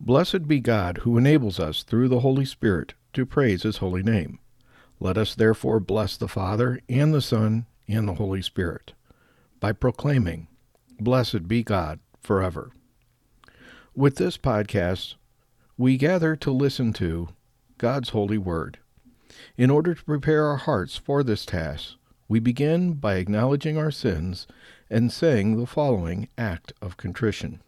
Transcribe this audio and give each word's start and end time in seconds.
Blessed 0.00 0.46
be 0.46 0.60
God 0.60 0.98
who 0.98 1.16
enables 1.16 1.58
us 1.58 1.82
through 1.82 2.08
the 2.08 2.20
Holy 2.20 2.44
Spirit 2.44 2.94
to 3.14 3.26
praise 3.26 3.62
his 3.62 3.78
holy 3.78 4.02
name. 4.02 4.38
Let 5.00 5.16
us 5.16 5.34
therefore 5.34 5.80
bless 5.80 6.16
the 6.16 6.28
Father 6.28 6.80
and 6.88 7.12
the 7.12 7.22
Son 7.22 7.66
and 7.88 8.06
the 8.06 8.14
Holy 8.14 8.42
Spirit 8.42 8.92
by 9.58 9.72
proclaiming, 9.72 10.48
Blessed 11.00 11.48
be 11.48 11.62
God 11.62 11.98
forever. 12.20 12.72
With 13.94 14.16
this 14.16 14.36
podcast, 14.36 15.14
we 15.78 15.96
gather 15.96 16.36
to 16.36 16.50
listen 16.50 16.92
to 16.94 17.28
God's 17.78 18.10
holy 18.10 18.38
word. 18.38 18.78
In 19.56 19.70
order 19.70 19.94
to 19.94 20.04
prepare 20.04 20.44
our 20.46 20.56
hearts 20.56 20.96
for 20.96 21.22
this 21.22 21.46
task, 21.46 21.94
we 22.28 22.38
begin 22.38 22.94
by 22.94 23.16
acknowledging 23.16 23.78
our 23.78 23.90
sins 23.90 24.46
and 24.90 25.10
saying 25.10 25.58
the 25.58 25.66
following 25.66 26.28
act 26.36 26.72
of 26.82 26.96
contrition. 26.96 27.60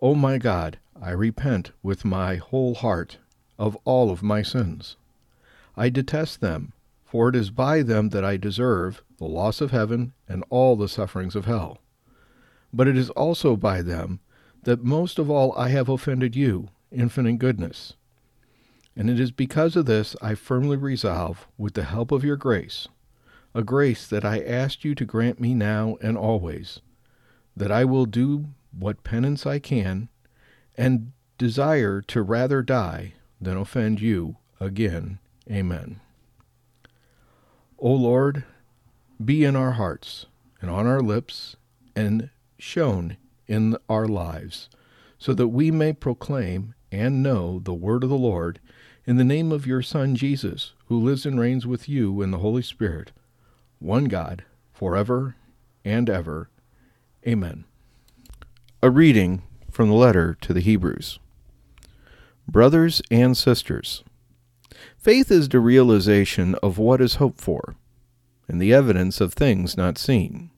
O 0.00 0.14
my 0.14 0.38
God, 0.38 0.78
I 1.00 1.10
repent 1.10 1.72
with 1.82 2.04
my 2.04 2.36
whole 2.36 2.74
heart 2.74 3.18
of 3.58 3.76
all 3.84 4.10
of 4.10 4.22
my 4.22 4.42
sins. 4.42 4.96
I 5.76 5.88
detest 5.88 6.40
them, 6.40 6.72
for 7.04 7.28
it 7.28 7.36
is 7.36 7.50
by 7.50 7.82
them 7.82 8.10
that 8.10 8.24
I 8.24 8.36
deserve 8.36 9.02
the 9.18 9.24
loss 9.24 9.60
of 9.60 9.70
heaven 9.70 10.12
and 10.28 10.44
all 10.50 10.76
the 10.76 10.88
sufferings 10.88 11.34
of 11.36 11.46
hell. 11.46 11.78
But 12.72 12.88
it 12.88 12.96
is 12.96 13.10
also 13.10 13.56
by 13.56 13.82
them 13.82 14.20
that 14.62 14.84
most 14.84 15.18
of 15.18 15.30
all 15.30 15.52
I 15.56 15.68
have 15.68 15.88
offended 15.88 16.36
you, 16.36 16.68
infinite 16.90 17.38
goodness. 17.38 17.94
And 18.94 19.08
it 19.08 19.18
is 19.18 19.30
because 19.30 19.76
of 19.76 19.86
this 19.86 20.14
I 20.20 20.34
firmly 20.34 20.76
resolve, 20.76 21.46
with 21.56 21.74
the 21.74 21.84
help 21.84 22.12
of 22.12 22.24
your 22.24 22.36
grace, 22.36 22.88
a 23.54 23.62
grace 23.62 24.06
that 24.06 24.24
I 24.24 24.40
ask 24.40 24.84
you 24.84 24.94
to 24.94 25.04
grant 25.04 25.40
me 25.40 25.54
now 25.54 25.96
and 26.00 26.16
always, 26.16 26.80
that 27.56 27.72
I 27.72 27.84
will 27.84 28.06
do 28.06 28.46
what 28.78 29.04
penance 29.04 29.46
I 29.46 29.58
can 29.58 30.08
and 30.76 31.12
desire 31.38 32.00
to 32.00 32.22
rather 32.22 32.62
die 32.62 33.14
than 33.40 33.56
offend 33.56 34.00
you 34.00 34.36
again. 34.60 35.18
Amen. 35.50 36.00
O 37.78 37.92
Lord, 37.92 38.44
be 39.22 39.44
in 39.44 39.56
our 39.56 39.72
hearts 39.72 40.26
and 40.60 40.70
on 40.70 40.86
our 40.86 41.00
lips 41.00 41.56
and 41.96 42.30
shown 42.58 43.16
in 43.48 43.76
our 43.88 44.06
lives, 44.06 44.68
so 45.18 45.34
that 45.34 45.48
we 45.48 45.70
may 45.70 45.92
proclaim 45.92 46.74
and 46.92 47.22
know 47.22 47.58
the 47.58 47.74
word 47.74 48.04
of 48.04 48.10
the 48.10 48.16
Lord 48.16 48.60
in 49.04 49.16
the 49.16 49.24
name 49.24 49.50
of 49.50 49.66
your 49.66 49.82
Son 49.82 50.14
Jesus, 50.14 50.74
who 50.86 50.98
lives 50.98 51.26
and 51.26 51.40
reigns 51.40 51.66
with 51.66 51.88
you 51.88 52.22
in 52.22 52.30
the 52.30 52.38
Holy 52.38 52.62
Spirit, 52.62 53.10
one 53.80 54.04
God, 54.04 54.44
forever 54.72 55.34
and 55.84 56.08
ever. 56.08 56.48
Amen. 57.26 57.64
A 58.80 58.90
reading 58.90 59.42
from 59.72 59.88
the 59.88 59.94
letter 59.94 60.36
to 60.42 60.52
the 60.52 60.60
Hebrews. 60.60 61.18
Brothers 62.46 63.00
and 63.10 63.36
sisters, 63.36 64.04
faith 64.98 65.30
is 65.30 65.48
the 65.48 65.60
realization 65.60 66.54
of 66.62 66.78
what 66.78 67.00
is 67.00 67.16
hoped 67.16 67.40
for 67.40 67.74
and 68.46 68.60
the 68.60 68.74
evidence 68.74 69.20
of 69.20 69.32
things 69.32 69.76
not 69.76 69.96
seen. 69.98 70.50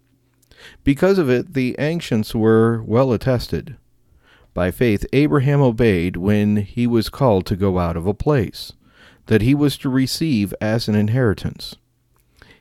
Because 0.83 1.19
of 1.19 1.31
it, 1.31 1.55
the 1.55 1.77
ancients 1.79 2.34
were 2.34 2.83
well 2.83 3.12
attested. 3.12 3.77
By 4.53 4.71
faith, 4.71 5.05
Abraham 5.12 5.61
obeyed 5.61 6.17
when 6.17 6.56
he 6.56 6.87
was 6.87 7.09
called 7.09 7.47
to 7.47 7.56
go 7.56 7.78
out 7.78 7.97
of 7.97 8.06
a 8.06 8.15
place 8.15 8.73
that 9.27 9.43
he 9.43 9.55
was 9.55 9.77
to 9.78 9.89
receive 9.89 10.53
as 10.61 10.89
an 10.89 10.95
inheritance. 10.95 11.77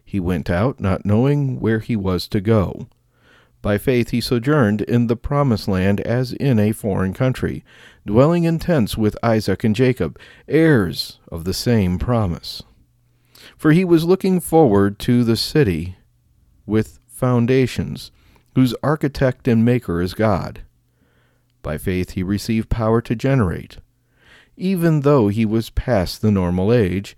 He 0.04 0.20
went 0.20 0.50
out, 0.50 0.80
not 0.80 1.06
knowing 1.06 1.60
where 1.60 1.80
he 1.80 1.96
was 1.96 2.28
to 2.30 2.40
go. 2.40 2.88
By 3.64 3.78
faith 3.78 4.10
he 4.10 4.20
sojourned 4.20 4.82
in 4.82 5.08
the 5.08 5.16
promised 5.16 5.70
land 5.70 6.02
as 6.02 6.34
in 6.34 6.60
a 6.60 6.74
foreign 6.74 7.14
country, 7.14 7.64
dwelling 8.06 8.44
in 8.44 8.60
tents 8.60 8.98
with 8.98 9.18
Isaac 9.24 9.64
and 9.64 9.74
Jacob, 9.74 10.20
heirs 10.50 11.20
of 11.32 11.46
the 11.46 11.54
same 11.54 11.98
promise. 11.98 12.62
For 13.58 13.72
he 13.72 13.86
was 13.86 14.04
looking 14.04 14.42
forward 14.42 15.00
to 15.00 15.24
the 15.24 15.38
city 15.38 15.96
with 16.66 17.00
foundations, 17.08 18.12
whose 18.54 18.76
architect 18.84 19.48
and 19.48 19.64
maker 19.64 20.02
is 20.02 20.14
God. 20.14 20.64
By 21.62 21.78
faith 21.78 22.12
he 22.12 22.22
received 22.22 22.68
power 22.68 23.00
to 23.00 23.16
generate, 23.16 23.78
even 24.58 25.02
though 25.02 25.30
he 25.30 25.46
was 25.46 25.70
past 25.70 26.22
the 26.22 26.32
normal 26.32 26.74
age, 26.74 27.16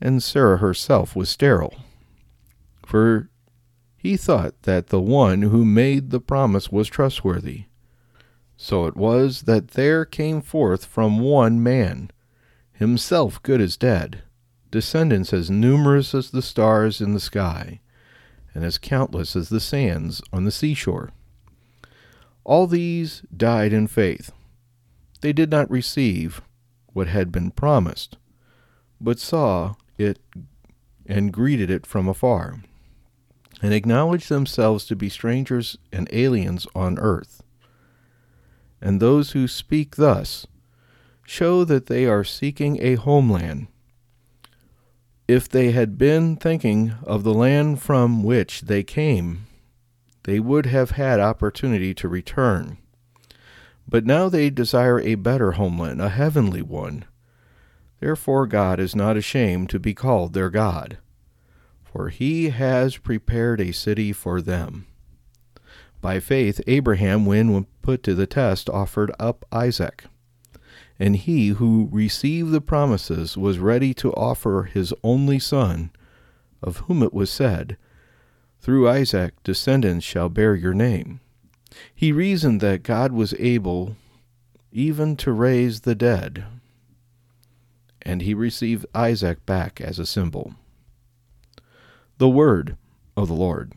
and 0.00 0.20
Sarah 0.20 0.58
herself 0.58 1.14
was 1.14 1.28
sterile. 1.30 1.76
For 2.84 3.30
he 4.04 4.18
thought 4.18 4.64
that 4.64 4.88
the 4.88 5.00
one 5.00 5.40
who 5.40 5.64
made 5.64 6.10
the 6.10 6.20
promise 6.20 6.70
was 6.70 6.88
trustworthy. 6.88 7.64
So 8.54 8.84
it 8.84 8.98
was 8.98 9.44
that 9.44 9.68
there 9.68 10.04
came 10.04 10.42
forth 10.42 10.84
from 10.84 11.20
one 11.20 11.62
man, 11.62 12.10
himself 12.74 13.42
good 13.42 13.62
as 13.62 13.78
dead, 13.78 14.22
descendants 14.70 15.32
as 15.32 15.50
numerous 15.50 16.14
as 16.14 16.30
the 16.30 16.42
stars 16.42 17.00
in 17.00 17.14
the 17.14 17.18
sky, 17.18 17.80
and 18.52 18.62
as 18.62 18.76
countless 18.76 19.34
as 19.34 19.48
the 19.48 19.58
sands 19.58 20.20
on 20.34 20.44
the 20.44 20.52
seashore. 20.52 21.12
All 22.44 22.66
these 22.66 23.22
died 23.34 23.72
in 23.72 23.86
faith. 23.86 24.32
They 25.22 25.32
did 25.32 25.50
not 25.50 25.70
receive 25.70 26.42
what 26.92 27.08
had 27.08 27.32
been 27.32 27.52
promised, 27.52 28.18
but 29.00 29.18
saw 29.18 29.76
it 29.96 30.18
and 31.06 31.32
greeted 31.32 31.70
it 31.70 31.86
from 31.86 32.06
afar 32.06 32.60
and 33.64 33.72
acknowledge 33.72 34.28
themselves 34.28 34.84
to 34.84 34.94
be 34.94 35.08
strangers 35.08 35.78
and 35.90 36.06
aliens 36.12 36.66
on 36.74 36.98
earth. 36.98 37.42
And 38.78 39.00
those 39.00 39.30
who 39.30 39.48
speak 39.48 39.96
thus 39.96 40.46
show 41.24 41.64
that 41.64 41.86
they 41.86 42.04
are 42.04 42.24
seeking 42.24 42.78
a 42.82 42.96
homeland. 42.96 43.68
If 45.26 45.48
they 45.48 45.70
had 45.70 45.96
been 45.96 46.36
thinking 46.36 46.92
of 47.04 47.24
the 47.24 47.32
land 47.32 47.80
from 47.80 48.22
which 48.22 48.60
they 48.60 48.82
came, 48.82 49.46
they 50.24 50.38
would 50.38 50.66
have 50.66 50.90
had 50.90 51.18
opportunity 51.18 51.94
to 51.94 52.06
return. 52.06 52.76
But 53.88 54.04
now 54.04 54.28
they 54.28 54.50
desire 54.50 55.00
a 55.00 55.14
better 55.14 55.52
homeland, 55.52 56.02
a 56.02 56.10
heavenly 56.10 56.60
one. 56.60 57.06
Therefore, 57.98 58.46
God 58.46 58.78
is 58.78 58.94
not 58.94 59.16
ashamed 59.16 59.70
to 59.70 59.78
be 59.78 59.94
called 59.94 60.34
their 60.34 60.50
God 60.50 60.98
for 61.94 62.08
he 62.08 62.48
has 62.48 62.96
prepared 62.96 63.60
a 63.60 63.72
city 63.72 64.12
for 64.12 64.42
them. 64.42 64.84
By 66.00 66.18
faith, 66.18 66.60
Abraham, 66.66 67.24
when 67.24 67.66
put 67.82 68.02
to 68.02 68.16
the 68.16 68.26
test, 68.26 68.68
offered 68.68 69.12
up 69.20 69.44
Isaac. 69.52 70.04
And 70.98 71.14
he 71.14 71.48
who 71.48 71.88
received 71.92 72.50
the 72.50 72.60
promises 72.60 73.36
was 73.36 73.60
ready 73.60 73.94
to 73.94 74.12
offer 74.14 74.64
his 74.64 74.92
only 75.04 75.38
son, 75.38 75.92
of 76.60 76.78
whom 76.78 77.00
it 77.00 77.14
was 77.14 77.30
said, 77.30 77.76
Through 78.60 78.88
Isaac 78.88 79.40
descendants 79.44 80.04
shall 80.04 80.28
bear 80.28 80.56
your 80.56 80.74
name. 80.74 81.20
He 81.94 82.10
reasoned 82.10 82.60
that 82.60 82.82
God 82.82 83.12
was 83.12 83.34
able 83.38 83.96
even 84.72 85.14
to 85.18 85.30
raise 85.30 85.82
the 85.82 85.94
dead, 85.94 86.44
and 88.02 88.22
he 88.22 88.34
received 88.34 88.84
Isaac 88.94 89.46
back 89.46 89.80
as 89.80 90.00
a 90.00 90.06
symbol. 90.06 90.54
The 92.18 92.28
word 92.28 92.76
of 93.16 93.26
the 93.26 93.34
Lord. 93.34 93.72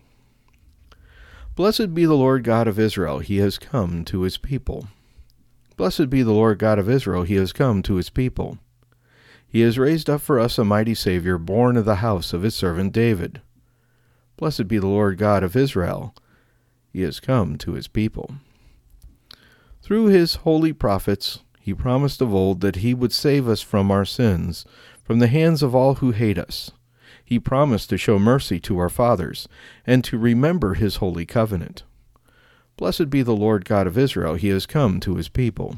Blessed 1.56 1.96
be 1.96 2.06
the 2.06 2.14
Lord 2.14 2.44
God 2.44 2.68
of 2.68 2.78
Israel, 2.78 3.18
he 3.18 3.38
has 3.38 3.58
come 3.58 4.06
to 4.06 4.22
his 4.22 4.38
people. 4.38 4.90
Blessed 5.75 6.12
be 6.12 6.22
the 6.22 6.34
Lord 6.34 6.59
God 6.59 6.78
of 6.78 6.88
Israel, 6.88 7.24
he 7.24 7.34
has 7.34 7.52
come 7.52 7.81
to 7.81 7.96
his 7.96 8.12
people. 8.12 8.59
He 9.48 9.62
has 9.62 9.80
raised 9.80 10.08
up 10.08 10.22
for 10.22 10.40
us 10.40 10.59
a 10.59 10.64
mighty 10.64 10.94
Saviour, 10.94 11.40
born 11.40 11.78
of 11.78 11.86
the 11.86 11.96
house 11.96 12.31
of 12.31 12.44
his 12.44 12.53
servant 12.53 12.94
David. 12.94 13.42
Blessed 14.38 14.68
be 14.68 14.78
the 14.78 14.86
Lord 14.86 15.18
God 15.18 15.42
of 15.42 15.56
Israel, 15.56 16.14
he 16.94 17.02
has 17.02 17.19
come 17.19 17.58
to 17.58 17.74
his 17.74 17.88
people. 17.88 18.36
Through 19.81 20.08
his 20.08 20.36
holy 20.36 20.74
prophets, 20.74 21.40
he 21.59 21.74
promised 21.74 22.22
of 22.22 22.31
old 22.36 22.62
that 22.62 22.78
he 22.78 22.94
would 22.94 23.13
save 23.13 23.48
us 23.48 23.63
from 23.63 23.89
our 23.89 24.06
sins, 24.06 24.63
from 25.04 25.18
the 25.18 25.28
hands 25.28 25.63
of 25.63 25.74
all 25.74 25.95
who 25.95 26.12
hate 26.12 26.38
us 26.38 26.69
he 27.27 27.39
promised 27.39 27.89
to 27.89 27.97
show 27.97 28.18
mercy 28.18 28.57
to 28.57 28.77
our 28.77 28.88
fathers, 28.88 29.50
and 29.85 30.01
to 30.01 30.18
remember 30.18 30.75
his 30.75 30.95
holy 30.95 31.25
covenant. 31.25 31.83
Blessed 32.77 33.09
be 33.09 33.21
the 33.21 33.35
Lord 33.35 33.65
God 33.65 33.85
of 33.85 33.97
Israel, 33.97 34.35
he 34.35 34.47
has 34.47 34.65
come 34.65 35.01
to 35.01 35.15
his 35.15 35.27
people. 35.27 35.77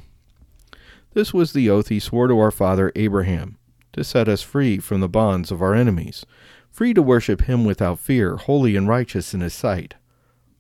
This 1.16 1.34
was 1.34 1.52
the 1.52 1.68
oath 1.68 1.88
he 1.88 2.00
swore 2.00 2.28
to 2.28 2.38
our 2.38 2.52
father 2.52 2.92
Abraham, 2.96 3.58
to 3.94 4.04
set 4.04 4.30
us 4.30 4.44
free 4.44 4.78
from 4.78 5.00
the 5.00 5.10
bonds 5.10 5.50
of 5.50 5.60
our 5.60 5.74
enemies, 5.74 6.24
free 6.70 6.94
to 6.94 7.02
worship 7.02 7.42
him 7.42 7.66
without 7.66 7.98
fear, 7.98 8.36
holy 8.36 8.76
and 8.76 8.88
righteous 8.88 9.34
in 9.34 9.42
his 9.42 9.56
sight, 9.56 9.96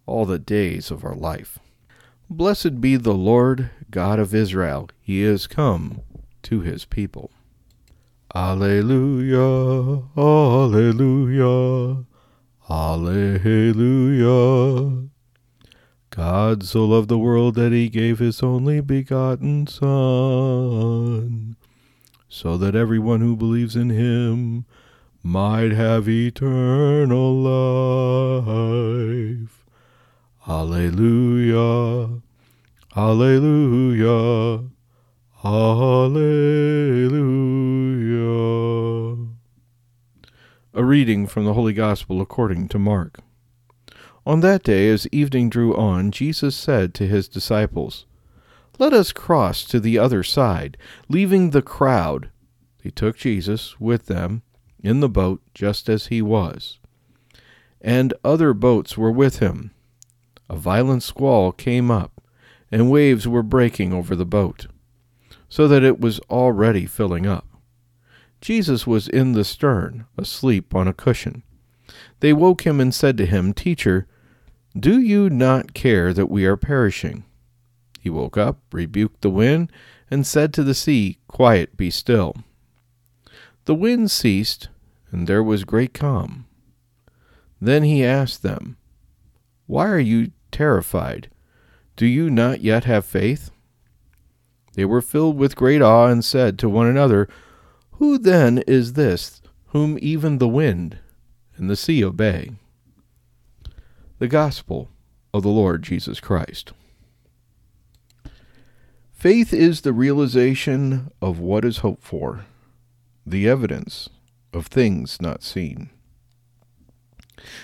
all 0.07 0.25
the 0.25 0.39
days 0.39 0.89
of 0.89 1.06
our 1.06 1.13
life. 1.13 1.59
Blessed 2.31 2.81
be 2.81 2.95
the 2.95 3.13
Lord 3.13 3.69
God 3.91 4.18
of 4.18 4.33
Israel, 4.33 4.89
he 5.00 5.21
is 5.21 5.45
come 5.45 6.01
to 6.41 6.62
his 6.62 6.83
people. 6.86 7.30
Alleluia, 8.36 10.04
Alleluia, 10.16 12.06
Alleluia. 12.70 13.90
God 16.12 16.64
so 16.64 16.86
loved 16.86 17.10
the 17.10 17.18
world 17.18 17.56
that 17.56 17.72
he 17.72 17.90
gave 17.90 18.20
his 18.20 18.44
only 18.44 18.81
begotten 18.81 19.66
Son, 19.66 21.56
so 22.28 22.56
that 22.56 22.76
everyone 22.76 23.22
who 23.22 23.36
believes 23.36 23.76
in 23.76 23.90
him 23.90 24.66
might 25.24 25.72
have 25.72 26.08
eternal 26.08 27.34
life. 28.44 29.66
Alleluia, 30.48 32.22
Alleluia, 32.96 34.70
Alleluia. 35.44 36.80
A 40.71 40.83
reading 40.83 41.25
from 41.25 41.45
the 41.45 41.56
Holy 41.56 41.74
Gospel 41.74 42.21
according 42.21 42.68
to 42.68 42.77
Mark. 42.77 43.21
On 44.24 44.42
that 44.42 44.62
day, 44.62 44.88
as 44.89 45.07
evening 45.12 45.50
drew 45.50 45.75
on, 45.75 46.12
Jesus 46.12 46.56
said 46.56 46.94
to 46.94 47.07
his 47.07 47.27
disciples, 47.27 48.06
Let 48.77 48.94
us 48.94 49.12
cross 49.12 49.63
to 49.63 49.80
the 49.80 49.98
other 49.98 50.21
side. 50.21 50.77
Leaving 51.07 51.50
the 51.50 51.63
crowd, 51.63 52.30
they 52.83 52.92
took 52.92 53.18
Jesus 53.18 53.80
with 53.80 54.06
them 54.06 54.44
in 54.80 55.00
the 55.00 55.10
boat 55.10 55.42
just 55.56 55.89
as 55.89 56.07
he 56.07 56.21
was. 56.21 56.77
And 57.81 58.13
other 58.24 58.54
boats 58.54 58.95
were 58.95 59.12
with 59.12 59.39
him. 59.39 59.72
A 60.51 60.56
violent 60.56 61.01
squall 61.01 61.51
came 61.51 61.89
up, 61.89 62.22
and 62.72 62.92
waves 62.92 63.27
were 63.27 63.42
breaking 63.42 63.92
over 63.92 64.15
the 64.15 64.24
boat, 64.24 64.68
so 65.50 65.68
that 65.68 65.81
it 65.81 66.00
was 66.00 66.19
already 66.30 66.86
filling 66.86 67.25
up. 67.25 67.49
Jesus 68.41 68.88
was 68.88 69.07
in 69.07 69.33
the 69.33 69.44
stern, 69.44 70.06
asleep 70.18 70.74
on 70.74 70.88
a 70.88 70.94
cushion. 70.94 71.44
They 72.19 72.33
woke 72.33 72.65
him 72.65 72.80
and 72.80 72.94
said 72.94 73.18
to 73.18 73.25
him, 73.25 73.53
Teacher, 73.53 74.07
do 74.77 75.00
you 75.00 75.30
not 75.30 75.74
care 75.74 76.13
that 76.13 76.30
we 76.30 76.45
are 76.45 76.57
perishing? 76.57 77.25
He 78.00 78.09
woke 78.09 78.38
up, 78.38 78.59
rebuked 78.71 79.21
the 79.21 79.30
wind, 79.30 79.71
and 80.09 80.25
said 80.25 80.53
to 80.53 80.63
the 80.63 80.74
sea, 80.74 81.18
Quiet, 81.27 81.75
be 81.75 81.89
still. 81.89 82.36
The 83.65 83.75
wind 83.75 84.09
ceased, 84.09 84.69
and 85.12 85.27
there 85.27 85.44
was 85.44 85.63
great 85.63 85.94
calm. 85.94 86.45
Then 87.62 87.83
he 87.83 88.06
asked 88.06 88.41
them, 88.41 88.77
Why 89.68 89.88
are 89.88 90.00
you 90.00 90.31
terrified? 90.51 91.30
Do 91.95 92.06
you 92.06 92.30
not 92.30 92.62
yet 92.62 92.86
have 92.86 93.06
faith? 93.06 93.51
They 94.75 94.86
were 94.86 95.01
filled 95.01 95.38
with 95.38 95.57
great 95.57 95.81
awe 95.81 96.07
and 96.07 96.24
said 96.24 96.57
to 96.59 96.69
one 96.69 96.88
another, 96.88 97.27
Who 98.00 98.18
then 98.18 98.60
is 98.60 98.94
this 98.94 99.42
whom 99.68 100.00
even 100.01 100.38
the 100.38 100.48
wind 100.48 101.00
and 101.57 101.69
the 101.69 101.75
sea 101.75 102.01
obey? 102.01 102.51
The 104.19 104.30
Gospel 104.30 104.88
of 105.34 105.44
the 105.44 105.50
Lord 105.50 105.84
Jesus 105.84 106.22
Christ. 106.22 106.72
Faith 109.12 109.54
is 109.54 109.81
the 109.81 109.92
realization 109.92 111.12
of 111.22 111.40
what 111.40 111.66
is 111.66 111.80
hoped 111.80 112.01
for, 112.01 112.46
the 113.25 113.50
evidence 113.50 114.07
of 114.54 114.68
things 114.68 115.22
not 115.22 115.44
seen. 115.44 115.90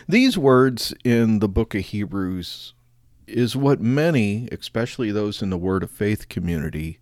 These 0.05 0.37
words 0.37 0.93
in 1.05 1.39
the 1.39 1.47
book 1.47 1.73
of 1.73 1.81
Hebrews 1.81 2.73
is 3.25 3.55
what 3.55 3.79
many, 3.79 4.49
especially 4.51 5.11
those 5.11 5.41
in 5.41 5.49
the 5.49 5.57
Word 5.57 5.81
of 5.81 5.91
Faith 5.91 6.27
community, 6.27 6.99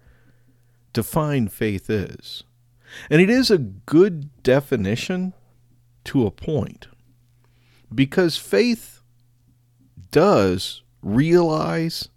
define 0.94 1.48
faith 1.48 1.90
is. 1.90 2.44
And 3.10 3.22
it 3.22 3.30
is 3.30 3.50
a 3.50 3.58
good 3.58 4.44
definition 4.44 5.34
to 6.06 6.26
a 6.26 6.32
point. 6.32 6.88
Because 7.94 8.38
faith 8.38 9.02
does 10.12 10.82
realize 11.02 12.10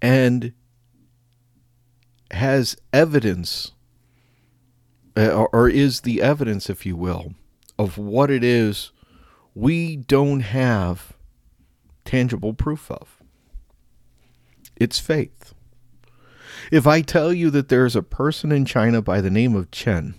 and 0.00 0.52
has 2.30 2.76
evidence, 2.92 3.72
uh, 5.16 5.46
or 5.52 5.68
is 5.68 6.00
the 6.00 6.20
evidence, 6.20 6.68
if 6.68 6.84
you 6.84 6.96
will, 6.96 7.34
of 7.78 7.96
what 7.98 8.30
it 8.30 8.44
is 8.44 8.92
we 9.54 9.96
don't 9.96 10.40
have 10.40 11.14
tangible 12.04 12.54
proof 12.54 12.90
of. 12.90 13.18
It's 14.76 15.00
faith. 15.00 15.52
If 16.70 16.86
I 16.86 17.00
tell 17.00 17.32
you 17.32 17.50
that 17.50 17.68
there's 17.68 17.96
a 17.96 18.02
person 18.02 18.52
in 18.52 18.64
China 18.64 19.02
by 19.02 19.20
the 19.20 19.30
name 19.30 19.54
of 19.54 19.70
Chen, 19.70 20.14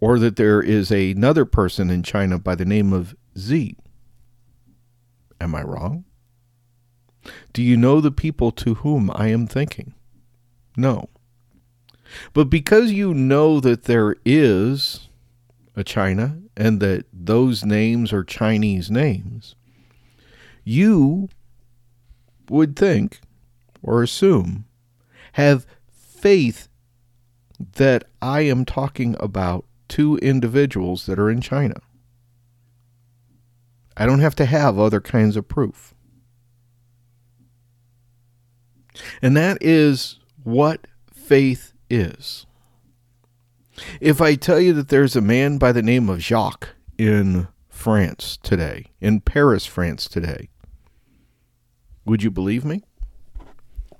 or 0.00 0.18
that 0.18 0.36
there 0.36 0.60
is 0.60 0.90
another 0.90 1.44
person 1.44 1.90
in 1.90 2.02
China 2.02 2.38
by 2.38 2.54
the 2.54 2.64
name 2.64 2.92
of 2.92 3.14
Z, 3.38 3.76
Am 5.42 5.56
I 5.56 5.62
wrong? 5.62 6.04
Do 7.52 7.64
you 7.64 7.76
know 7.76 8.00
the 8.00 8.12
people 8.12 8.52
to 8.52 8.74
whom 8.74 9.10
I 9.12 9.26
am 9.26 9.48
thinking? 9.48 9.92
No. 10.76 11.08
But 12.32 12.44
because 12.44 12.92
you 12.92 13.12
know 13.12 13.58
that 13.58 13.84
there 13.84 14.14
is 14.24 15.08
a 15.74 15.82
China 15.82 16.38
and 16.56 16.78
that 16.78 17.06
those 17.12 17.64
names 17.64 18.12
are 18.12 18.22
Chinese 18.22 18.88
names, 18.88 19.56
you 20.62 21.28
would 22.48 22.76
think 22.76 23.20
or 23.82 24.02
assume, 24.02 24.64
have 25.32 25.66
faith 25.90 26.68
that 27.76 28.04
I 28.20 28.42
am 28.42 28.64
talking 28.64 29.16
about 29.20 29.64
two 29.88 30.16
individuals 30.18 31.06
that 31.06 31.18
are 31.18 31.30
in 31.30 31.40
China. 31.40 31.80
I 33.96 34.06
don't 34.06 34.20
have 34.20 34.34
to 34.36 34.46
have 34.46 34.78
other 34.78 35.00
kinds 35.00 35.36
of 35.36 35.48
proof. 35.48 35.94
And 39.20 39.36
that 39.36 39.58
is 39.60 40.18
what 40.42 40.86
faith 41.12 41.72
is. 41.90 42.46
If 44.00 44.20
I 44.20 44.34
tell 44.34 44.60
you 44.60 44.72
that 44.74 44.88
there's 44.88 45.16
a 45.16 45.20
man 45.20 45.58
by 45.58 45.72
the 45.72 45.82
name 45.82 46.08
of 46.08 46.20
Jacques 46.20 46.70
in 46.98 47.48
France 47.68 48.38
today, 48.42 48.86
in 49.00 49.20
Paris, 49.20 49.66
France 49.66 50.08
today, 50.08 50.50
would 52.04 52.22
you 52.22 52.30
believe 52.30 52.64
me? 52.64 52.82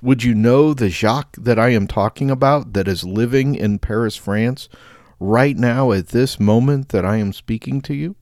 Would 0.02 0.24
you 0.24 0.34
know 0.34 0.74
the 0.74 0.90
Jacques 0.90 1.36
that 1.38 1.58
I 1.58 1.70
am 1.70 1.86
talking 1.86 2.30
about 2.30 2.74
that 2.74 2.88
is 2.88 3.04
living 3.04 3.54
in 3.54 3.78
Paris, 3.78 4.16
France, 4.16 4.68
right 5.18 5.56
now 5.56 5.92
at 5.92 6.08
this 6.08 6.38
moment 6.38 6.90
that 6.90 7.06
I 7.06 7.16
am 7.16 7.32
speaking 7.32 7.80
to 7.82 7.94
you? 7.94 8.16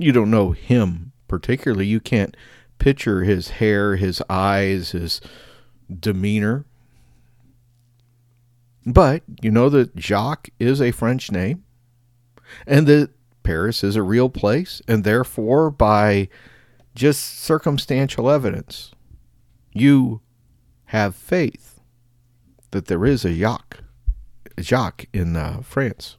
you 0.00 0.12
don't 0.12 0.30
know 0.30 0.52
him 0.52 1.12
particularly. 1.28 1.86
You 1.86 2.00
can't 2.00 2.36
picture 2.78 3.22
his 3.22 3.50
hair, 3.50 3.96
his 3.96 4.22
eyes, 4.30 4.92
his 4.92 5.20
demeanor. 5.88 6.64
But 8.86 9.22
you 9.42 9.50
know 9.50 9.68
that 9.68 9.96
Jacques 9.96 10.48
is 10.58 10.80
a 10.80 10.90
French 10.90 11.30
name 11.30 11.64
and 12.66 12.86
that 12.86 13.10
Paris 13.42 13.84
is 13.84 13.94
a 13.94 14.02
real 14.02 14.30
place, 14.30 14.80
and 14.88 15.04
therefore, 15.04 15.70
by 15.70 16.28
just 16.94 17.38
circumstantial 17.40 18.30
evidence, 18.30 18.92
you 19.72 20.20
have 20.86 21.14
faith 21.14 21.80
that 22.70 22.86
there 22.86 23.04
is 23.04 23.24
a 23.24 23.32
Jacques, 23.32 23.80
Jacques 24.60 25.06
in 25.12 25.36
uh, 25.36 25.60
France. 25.62 26.16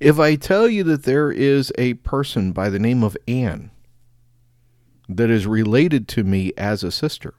If 0.00 0.18
I 0.18 0.36
tell 0.36 0.68
you 0.68 0.84
that 0.84 1.04
there 1.04 1.32
is 1.32 1.72
a 1.78 1.94
person 1.94 2.52
by 2.52 2.68
the 2.68 2.78
name 2.78 3.02
of 3.02 3.16
Anne 3.26 3.70
that 5.08 5.30
is 5.30 5.46
related 5.46 6.08
to 6.08 6.24
me 6.24 6.52
as 6.58 6.84
a 6.84 6.92
sister, 6.92 7.34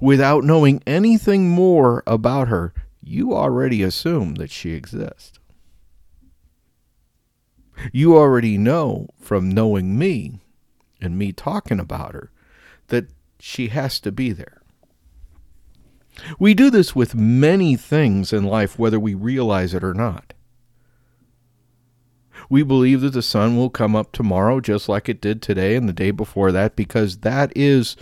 without 0.00 0.44
knowing 0.44 0.82
anything 0.86 1.50
more 1.50 2.02
about 2.06 2.48
her, 2.48 2.72
you 3.02 3.34
already 3.34 3.82
assume 3.82 4.36
that 4.36 4.50
she 4.50 4.70
exists. 4.72 5.38
You 7.92 8.16
already 8.16 8.56
know 8.56 9.08
from 9.18 9.50
knowing 9.50 9.98
me 9.98 10.40
and 11.00 11.18
me 11.18 11.32
talking 11.32 11.80
about 11.80 12.14
her 12.14 12.31
that 12.92 13.06
she 13.40 13.68
has 13.68 13.98
to 13.98 14.12
be 14.12 14.32
there. 14.32 14.60
We 16.38 16.52
do 16.52 16.68
this 16.68 16.94
with 16.94 17.14
many 17.14 17.74
things 17.74 18.34
in 18.34 18.44
life, 18.44 18.78
whether 18.78 19.00
we 19.00 19.14
realize 19.14 19.72
it 19.72 19.82
or 19.82 19.94
not. 19.94 20.34
We 22.50 22.62
believe 22.62 23.00
that 23.00 23.14
the 23.14 23.22
sun 23.22 23.56
will 23.56 23.70
come 23.70 23.96
up 23.96 24.12
tomorrow 24.12 24.60
just 24.60 24.90
like 24.90 25.08
it 25.08 25.22
did 25.22 25.40
today 25.40 25.74
and 25.74 25.88
the 25.88 25.94
day 25.94 26.10
before 26.10 26.52
that 26.52 26.76
because 26.76 27.18
that 27.18 27.50
is 27.56 27.96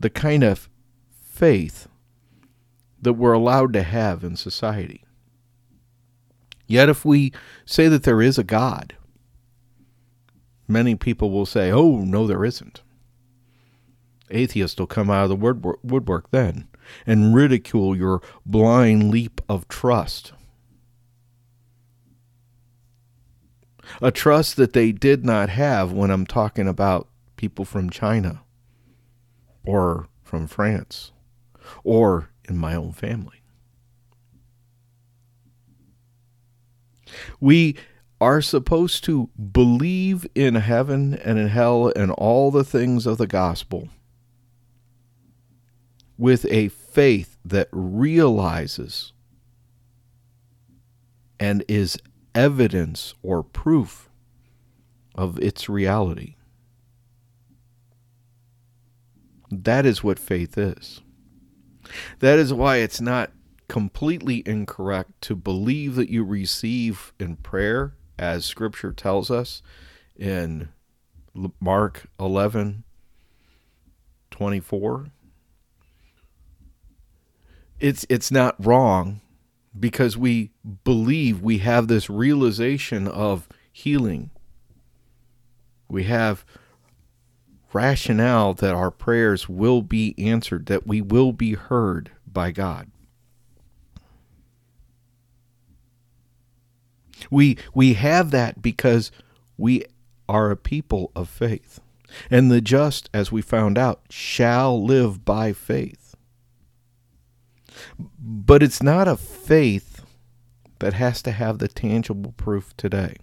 the 0.00 0.10
kind 0.10 0.42
of 0.42 0.68
faith 1.12 1.86
that 3.00 3.12
we're 3.12 3.32
allowed 3.32 3.72
to 3.74 3.84
have 3.84 4.24
in 4.24 4.34
society. 4.34 5.04
Yet, 6.66 6.88
if 6.88 7.04
we 7.04 7.32
say 7.64 7.86
that 7.86 8.02
there 8.02 8.20
is 8.20 8.38
a 8.38 8.44
God, 8.44 8.96
many 10.66 10.96
people 10.96 11.30
will 11.30 11.46
say, 11.46 11.70
oh, 11.70 11.98
no, 11.98 12.26
there 12.26 12.44
isn't. 12.44 12.82
Atheists 14.30 14.78
will 14.78 14.86
come 14.86 15.10
out 15.10 15.24
of 15.24 15.28
the 15.30 15.76
woodwork 15.82 16.30
then 16.30 16.68
and 17.06 17.34
ridicule 17.34 17.96
your 17.96 18.22
blind 18.46 19.10
leap 19.10 19.40
of 19.48 19.68
trust 19.68 20.32
a 24.00 24.10
trust 24.10 24.56
that 24.56 24.72
they 24.72 24.92
did 24.92 25.24
not 25.24 25.48
have 25.48 25.92
when 25.92 26.10
I'm 26.10 26.26
talking 26.26 26.68
about 26.68 27.08
people 27.36 27.64
from 27.64 27.90
China 27.90 28.42
or 29.64 30.08
from 30.22 30.46
France 30.46 31.12
or 31.84 32.30
in 32.48 32.56
my 32.56 32.74
own 32.74 32.92
family. 32.92 33.42
We 37.40 37.76
are 38.20 38.42
supposed 38.42 39.04
to 39.04 39.30
believe 39.52 40.26
in 40.34 40.56
heaven 40.56 41.14
and 41.14 41.38
in 41.38 41.48
hell 41.48 41.92
and 41.94 42.10
all 42.12 42.50
the 42.50 42.64
things 42.64 43.06
of 43.06 43.18
the 43.18 43.26
gospel 43.26 43.88
with 46.18 46.44
a 46.46 46.68
faith 46.68 47.38
that 47.44 47.68
realizes 47.70 49.12
and 51.40 51.64
is 51.68 51.96
evidence 52.34 53.14
or 53.22 53.42
proof 53.42 54.10
of 55.14 55.38
its 55.38 55.68
reality. 55.68 56.34
That 59.50 59.86
is 59.86 60.04
what 60.04 60.18
faith 60.18 60.58
is. 60.58 61.00
That 62.18 62.38
is 62.38 62.52
why 62.52 62.78
it's 62.78 63.00
not 63.00 63.32
completely 63.68 64.42
incorrect 64.44 65.20
to 65.22 65.36
believe 65.36 65.94
that 65.94 66.10
you 66.10 66.24
receive 66.24 67.12
in 67.18 67.36
prayer, 67.36 67.94
as 68.18 68.44
Scripture 68.44 68.92
tells 68.92 69.30
us 69.30 69.62
in 70.16 70.68
Mark 71.60 72.08
11 72.18 72.84
24. 74.30 75.06
It's, 77.80 78.04
it's 78.08 78.30
not 78.30 78.54
wrong 78.64 79.20
because 79.78 80.16
we 80.16 80.50
believe 80.84 81.40
we 81.40 81.58
have 81.58 81.88
this 81.88 82.10
realization 82.10 83.06
of 83.06 83.48
healing. 83.72 84.30
We 85.88 86.04
have 86.04 86.44
rationale 87.72 88.54
that 88.54 88.74
our 88.74 88.90
prayers 88.90 89.48
will 89.48 89.82
be 89.82 90.14
answered, 90.18 90.66
that 90.66 90.86
we 90.86 91.00
will 91.00 91.32
be 91.32 91.54
heard 91.54 92.10
by 92.26 92.50
God. 92.50 92.90
We 97.30 97.58
we 97.74 97.94
have 97.94 98.30
that 98.30 98.62
because 98.62 99.10
we 99.56 99.84
are 100.28 100.50
a 100.50 100.56
people 100.56 101.10
of 101.14 101.28
faith. 101.28 101.80
And 102.30 102.50
the 102.50 102.60
just, 102.60 103.10
as 103.12 103.30
we 103.30 103.42
found 103.42 103.76
out, 103.76 104.00
shall 104.08 104.82
live 104.82 105.24
by 105.24 105.52
faith. 105.52 106.07
But 108.18 108.62
it's 108.62 108.82
not 108.82 109.08
a 109.08 109.16
faith 109.16 110.04
that 110.78 110.94
has 110.94 111.22
to 111.22 111.32
have 111.32 111.58
the 111.58 111.68
tangible 111.68 112.32
proof 112.32 112.76
today. 112.76 113.16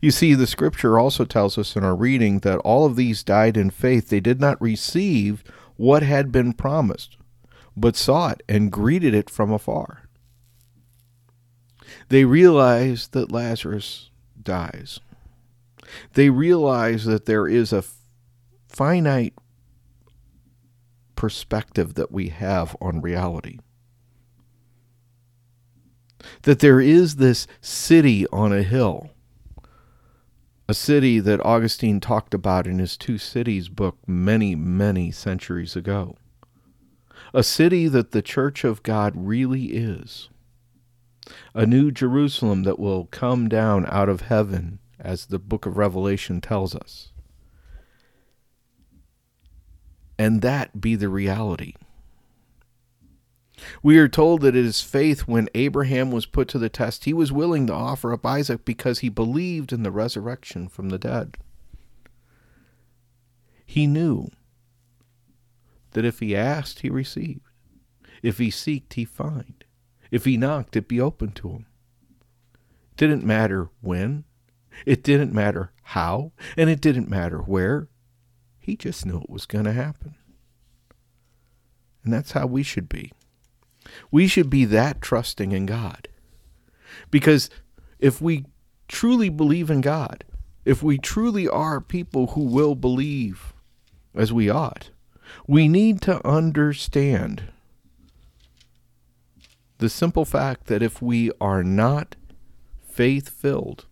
You 0.00 0.10
see, 0.10 0.34
the 0.34 0.46
scripture 0.46 0.98
also 0.98 1.24
tells 1.24 1.58
us 1.58 1.76
in 1.76 1.84
our 1.84 1.96
reading 1.96 2.40
that 2.40 2.58
all 2.58 2.84
of 2.86 2.96
these 2.96 3.22
died 3.22 3.56
in 3.56 3.70
faith. 3.70 4.08
They 4.08 4.20
did 4.20 4.40
not 4.40 4.60
receive 4.60 5.42
what 5.76 6.02
had 6.02 6.30
been 6.30 6.52
promised, 6.52 7.16
but 7.76 7.96
saw 7.96 8.30
it 8.30 8.42
and 8.48 8.72
greeted 8.72 9.14
it 9.14 9.30
from 9.30 9.52
afar. 9.52 10.08
They 12.08 12.24
realize 12.24 13.08
that 13.08 13.32
Lazarus 13.32 14.10
dies. 14.40 15.00
They 16.14 16.30
realize 16.30 17.04
that 17.04 17.26
there 17.26 17.46
is 17.46 17.72
a 17.72 17.84
finite 18.68 19.34
perspective 21.18 21.94
that 21.94 22.12
we 22.12 22.28
have 22.28 22.76
on 22.80 23.00
reality. 23.00 23.58
That 26.42 26.60
there 26.60 26.80
is 26.80 27.16
this 27.16 27.48
city 27.60 28.24
on 28.28 28.52
a 28.52 28.62
hill 28.62 29.10
a 30.70 30.74
city 30.74 31.18
that 31.18 31.44
Augustine 31.44 31.98
talked 31.98 32.34
about 32.34 32.66
in 32.66 32.78
his 32.78 32.98
Two 32.98 33.16
Cities 33.16 33.70
book 33.70 33.96
many, 34.06 34.54
many 34.54 35.10
centuries 35.10 35.74
ago. 35.74 36.14
A 37.32 37.42
city 37.42 37.88
that 37.88 38.10
the 38.10 38.20
Church 38.20 38.64
of 38.64 38.82
God 38.82 39.14
really 39.16 39.68
is. 39.68 40.28
A 41.54 41.64
new 41.64 41.90
Jerusalem 41.90 42.64
that 42.64 42.78
will 42.78 43.06
come 43.06 43.48
down 43.48 43.86
out 43.86 44.10
of 44.10 44.22
heaven, 44.22 44.78
as 45.00 45.26
the 45.26 45.38
book 45.38 45.64
of 45.64 45.78
Revelation 45.78 46.42
tells 46.42 46.74
us. 46.74 47.12
And 50.18 50.42
that 50.42 50.80
be 50.80 50.96
the 50.96 51.08
reality. 51.08 51.74
We 53.82 53.98
are 53.98 54.08
told 54.08 54.40
that 54.42 54.56
it 54.56 54.64
is 54.64 54.80
faith 54.80 55.22
when 55.22 55.48
Abraham 55.54 56.10
was 56.10 56.26
put 56.26 56.48
to 56.48 56.58
the 56.58 56.68
test. 56.68 57.04
He 57.04 57.12
was 57.12 57.32
willing 57.32 57.66
to 57.66 57.72
offer 57.72 58.12
up 58.12 58.24
Isaac 58.24 58.64
because 58.64 59.00
he 59.00 59.08
believed 59.08 59.72
in 59.72 59.82
the 59.82 59.90
resurrection 59.90 60.68
from 60.68 60.88
the 60.88 60.98
dead. 60.98 61.36
He 63.64 63.86
knew 63.86 64.28
that 65.92 66.04
if 66.04 66.20
he 66.20 66.36
asked, 66.36 66.80
he 66.80 66.90
received. 66.90 67.40
If 68.22 68.38
he 68.38 68.48
seeked, 68.48 68.94
he 68.94 69.04
find. 69.04 69.64
If 70.10 70.24
he 70.24 70.36
knocked, 70.36 70.76
it 70.76 70.88
be 70.88 71.00
open 71.00 71.32
to 71.32 71.50
him. 71.50 71.66
It 72.92 72.96
didn't 72.96 73.24
matter 73.24 73.68
when, 73.80 74.24
it 74.86 75.02
didn't 75.02 75.32
matter 75.32 75.72
how, 75.82 76.32
and 76.56 76.70
it 76.70 76.80
didn't 76.80 77.08
matter 77.08 77.38
where. 77.38 77.88
He 78.68 78.76
just 78.76 79.06
knew 79.06 79.22
it 79.22 79.30
was 79.30 79.46
going 79.46 79.64
to 79.64 79.72
happen. 79.72 80.14
And 82.04 82.12
that's 82.12 82.32
how 82.32 82.46
we 82.46 82.62
should 82.62 82.86
be. 82.86 83.12
We 84.10 84.26
should 84.26 84.50
be 84.50 84.66
that 84.66 85.00
trusting 85.00 85.52
in 85.52 85.64
God. 85.64 86.06
Because 87.10 87.48
if 87.98 88.20
we 88.20 88.44
truly 88.86 89.30
believe 89.30 89.70
in 89.70 89.80
God, 89.80 90.22
if 90.66 90.82
we 90.82 90.98
truly 90.98 91.48
are 91.48 91.80
people 91.80 92.26
who 92.26 92.42
will 92.42 92.74
believe 92.74 93.54
as 94.14 94.34
we 94.34 94.50
ought, 94.50 94.90
we 95.46 95.66
need 95.66 96.02
to 96.02 96.22
understand 96.28 97.44
the 99.78 99.88
simple 99.88 100.26
fact 100.26 100.66
that 100.66 100.82
if 100.82 101.00
we 101.00 101.30
are 101.40 101.64
not 101.64 102.16
faith 102.86 103.30
filled, 103.30 103.86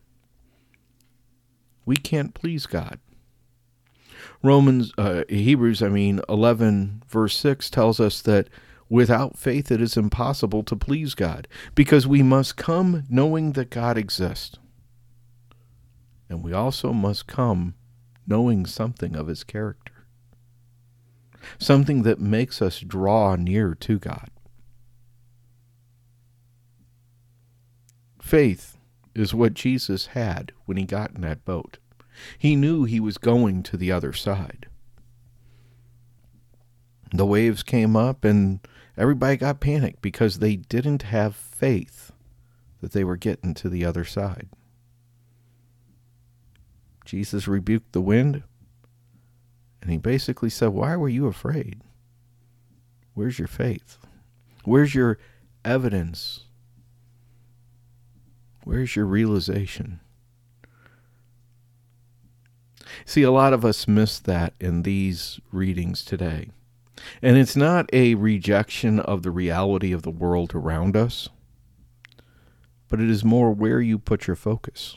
we 1.86 1.96
can't 1.96 2.34
please 2.34 2.66
God. 2.66 3.00
Romans, 4.42 4.92
uh, 4.98 5.24
Hebrews, 5.28 5.82
I 5.82 5.88
mean, 5.88 6.20
11, 6.28 7.02
verse 7.08 7.36
6 7.36 7.70
tells 7.70 8.00
us 8.00 8.22
that 8.22 8.48
Without 8.88 9.36
faith, 9.36 9.72
it 9.72 9.80
is 9.80 9.96
impossible 9.96 10.62
to 10.62 10.76
please 10.76 11.14
God 11.14 11.48
because 11.74 12.06
we 12.06 12.22
must 12.22 12.56
come 12.56 13.04
knowing 13.08 13.52
that 13.52 13.70
God 13.70 13.98
exists. 13.98 14.58
And 16.28 16.42
we 16.42 16.52
also 16.52 16.92
must 16.92 17.26
come 17.26 17.74
knowing 18.26 18.64
something 18.64 19.16
of 19.16 19.26
his 19.26 19.42
character, 19.44 20.06
something 21.58 22.02
that 22.02 22.20
makes 22.20 22.62
us 22.62 22.80
draw 22.80 23.34
near 23.34 23.74
to 23.74 23.98
God. 23.98 24.30
Faith 28.20 28.76
is 29.14 29.34
what 29.34 29.54
Jesus 29.54 30.06
had 30.06 30.52
when 30.64 30.76
he 30.76 30.84
got 30.84 31.12
in 31.12 31.22
that 31.22 31.44
boat. 31.44 31.78
He 32.38 32.56
knew 32.56 32.84
he 32.84 33.00
was 33.00 33.18
going 33.18 33.62
to 33.64 33.76
the 33.76 33.92
other 33.92 34.12
side. 34.12 34.66
The 37.12 37.26
waves 37.26 37.62
came 37.62 37.96
up 37.96 38.24
and 38.24 38.60
everybody 38.96 39.36
got 39.36 39.60
panicked 39.60 40.02
because 40.02 40.38
they 40.38 40.56
didn't 40.56 41.02
have 41.02 41.36
faith 41.36 42.12
that 42.80 42.92
they 42.92 43.04
were 43.04 43.16
getting 43.16 43.54
to 43.54 43.68
the 43.68 43.84
other 43.84 44.04
side. 44.04 44.48
Jesus 47.04 47.46
rebuked 47.46 47.92
the 47.92 48.00
wind 48.00 48.42
and 49.80 49.90
he 49.90 49.98
basically 49.98 50.50
said, 50.50 50.70
Why 50.70 50.96
were 50.96 51.08
you 51.08 51.26
afraid? 51.26 51.80
Where's 53.14 53.38
your 53.38 53.48
faith? 53.48 53.98
Where's 54.64 54.94
your 54.94 55.18
evidence? 55.64 56.44
Where's 58.64 58.96
your 58.96 59.06
realization? 59.06 60.00
See, 63.04 63.22
a 63.22 63.30
lot 63.30 63.52
of 63.52 63.64
us 63.64 63.86
miss 63.86 64.18
that 64.20 64.54
in 64.60 64.82
these 64.82 65.40
readings 65.52 66.04
today. 66.04 66.50
And 67.22 67.36
it's 67.36 67.56
not 67.56 67.90
a 67.92 68.14
rejection 68.14 69.00
of 69.00 69.22
the 69.22 69.30
reality 69.30 69.92
of 69.92 70.02
the 70.02 70.10
world 70.10 70.54
around 70.54 70.96
us, 70.96 71.28
but 72.88 73.00
it 73.00 73.10
is 73.10 73.24
more 73.24 73.52
where 73.52 73.80
you 73.80 73.98
put 73.98 74.26
your 74.26 74.36
focus. 74.36 74.96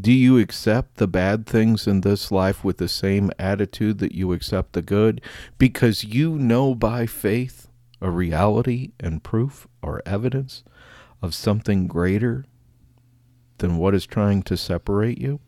Do 0.00 0.12
you 0.12 0.38
accept 0.38 0.96
the 0.96 1.08
bad 1.08 1.44
things 1.44 1.88
in 1.88 2.02
this 2.02 2.30
life 2.30 2.62
with 2.62 2.78
the 2.78 2.88
same 2.88 3.32
attitude 3.38 3.98
that 3.98 4.14
you 4.14 4.32
accept 4.32 4.72
the 4.72 4.82
good 4.82 5.20
because 5.58 6.04
you 6.04 6.38
know 6.38 6.74
by 6.74 7.04
faith 7.06 7.68
a 8.00 8.10
reality 8.10 8.92
and 9.00 9.24
proof 9.24 9.66
or 9.82 10.02
evidence 10.06 10.62
of 11.20 11.34
something 11.34 11.88
greater 11.88 12.44
than 13.58 13.76
what 13.78 13.94
is 13.94 14.06
trying 14.06 14.42
to 14.44 14.56
separate 14.56 15.18
you? 15.18 15.40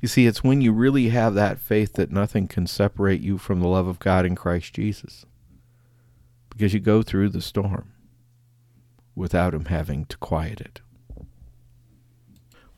You 0.00 0.08
see, 0.08 0.26
it's 0.26 0.44
when 0.44 0.60
you 0.60 0.72
really 0.72 1.10
have 1.10 1.34
that 1.34 1.58
faith 1.58 1.94
that 1.94 2.10
nothing 2.10 2.48
can 2.48 2.66
separate 2.66 3.20
you 3.20 3.38
from 3.38 3.60
the 3.60 3.68
love 3.68 3.86
of 3.86 3.98
God 3.98 4.24
in 4.26 4.34
Christ 4.34 4.74
Jesus. 4.74 5.26
Because 6.50 6.74
you 6.74 6.80
go 6.80 7.02
through 7.02 7.30
the 7.30 7.42
storm. 7.42 7.92
without 9.16 9.54
him 9.54 9.66
having 9.66 10.04
to 10.06 10.16
quiet 10.18 10.60
it. 10.60 10.80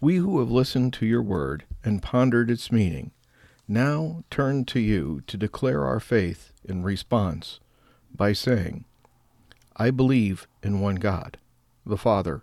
We 0.00 0.16
who 0.16 0.38
have 0.38 0.50
listened 0.50 0.92
to 0.94 1.06
your 1.06 1.22
word 1.22 1.64
and 1.84 2.02
pondered 2.02 2.50
its 2.50 2.70
meaning 2.72 3.10
now 3.66 4.24
turn 4.30 4.64
to 4.66 4.80
you 4.80 5.22
to 5.26 5.36
declare 5.36 5.84
our 5.84 6.00
faith 6.00 6.52
in 6.64 6.82
response 6.82 7.60
by 8.14 8.32
saying, 8.32 8.84
I 9.76 9.90
believe 9.90 10.48
in 10.62 10.80
one 10.80 10.96
God, 10.96 11.38
the 11.84 11.98
Father 11.98 12.42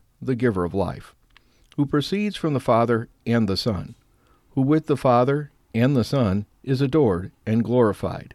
the 0.21 0.35
giver 0.35 0.63
of 0.63 0.73
life, 0.73 1.15
who 1.75 1.85
proceeds 1.85 2.35
from 2.35 2.53
the 2.53 2.59
Father 2.59 3.09
and 3.25 3.47
the 3.47 3.57
Son, 3.57 3.95
who 4.51 4.61
with 4.61 4.87
the 4.87 4.97
Father 4.97 5.51
and 5.73 5.95
the 5.95 6.03
Son 6.03 6.45
is 6.63 6.81
adored 6.81 7.31
and 7.45 7.63
glorified, 7.63 8.33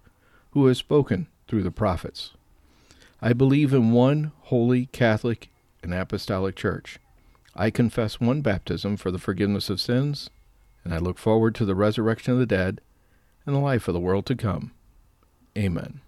who 0.51 0.67
has 0.67 0.79
spoken 0.79 1.29
through 1.47 1.63
the 1.63 1.71
prophets. 1.71 2.33
I 3.21 3.33
believe 3.33 3.73
in 3.73 3.93
one 3.93 4.33
holy 4.43 4.87
Catholic 4.87 5.51
and 5.83 5.95
Apostolic 5.95 6.57
Church. 6.57 6.99
I 7.55 7.71
confess 7.71 8.21
one 8.21 8.43
baptism 8.43 8.97
for 8.97 9.11
the 9.11 9.19
forgiveness 9.19 9.71
of 9.71 9.81
sins, 9.81 10.29
and 10.85 10.93
I 10.93 10.99
look 10.99 11.19
forward 11.19 11.55
to 11.57 11.65
the 11.65 11.75
resurrection 11.75 12.33
of 12.33 12.39
the 12.39 12.47
dead 12.47 12.81
and 13.47 13.55
the 13.55 13.61
life 13.61 13.89
of 13.89 13.95
the 13.95 14.01
world 14.01 14.27
to 14.27 14.35
come. 14.35 14.73
Amen. 15.57 16.01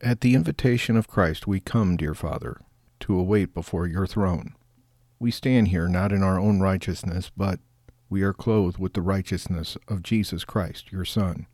At 0.00 0.20
the 0.20 0.34
invitation 0.34 0.96
of 0.96 1.08
Christ 1.08 1.46
we 1.46 1.60
come, 1.60 1.96
dear 1.96 2.14
Father, 2.14 2.60
to 3.00 3.18
await 3.18 3.52
before 3.52 3.86
your 3.86 4.06
throne. 4.06 4.54
We 5.18 5.30
stand 5.30 5.68
here 5.68 5.88
not 5.88 6.12
in 6.12 6.22
our 6.22 6.38
own 6.38 6.60
righteousness, 6.60 7.30
but 7.36 7.58
we 8.08 8.22
are 8.22 8.32
clothed 8.32 8.78
with 8.78 8.94
the 8.94 9.02
righteousness 9.02 9.76
of 9.88 10.02
Jesus 10.02 10.44
Christ, 10.44 10.92
your 10.92 11.04
Son. 11.04 11.46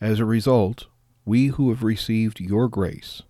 As 0.00 0.20
a 0.20 0.24
result, 0.24 0.86
we 1.24 1.48
who 1.48 1.68
have 1.70 1.82
received 1.82 2.40
your 2.40 2.68
grace, 2.68 3.22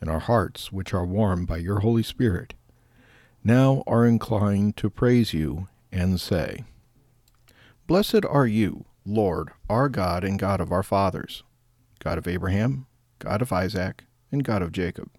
and 0.00 0.10
our 0.10 0.20
hearts, 0.20 0.70
which 0.70 0.92
are 0.92 1.06
warmed 1.06 1.46
by 1.46 1.56
your 1.56 1.80
Holy 1.80 2.02
Spirit, 2.02 2.54
now 3.42 3.82
are 3.86 4.06
inclined 4.06 4.76
to 4.76 4.90
praise 4.90 5.32
you 5.32 5.68
and 5.90 6.20
say, 6.20 6.64
Blessed 7.86 8.24
are 8.24 8.46
you, 8.46 8.84
Lord, 9.06 9.50
our 9.68 9.88
God 9.88 10.24
and 10.24 10.38
God 10.38 10.60
of 10.60 10.72
our 10.72 10.82
fathers, 10.82 11.42
God 11.98 12.18
of 12.18 12.28
Abraham, 12.28 12.86
God 13.18 13.42
of 13.42 13.52
Isaac, 13.52 14.04
and 14.30 14.44
God 14.44 14.62
of 14.62 14.72
Jacob, 14.72 15.10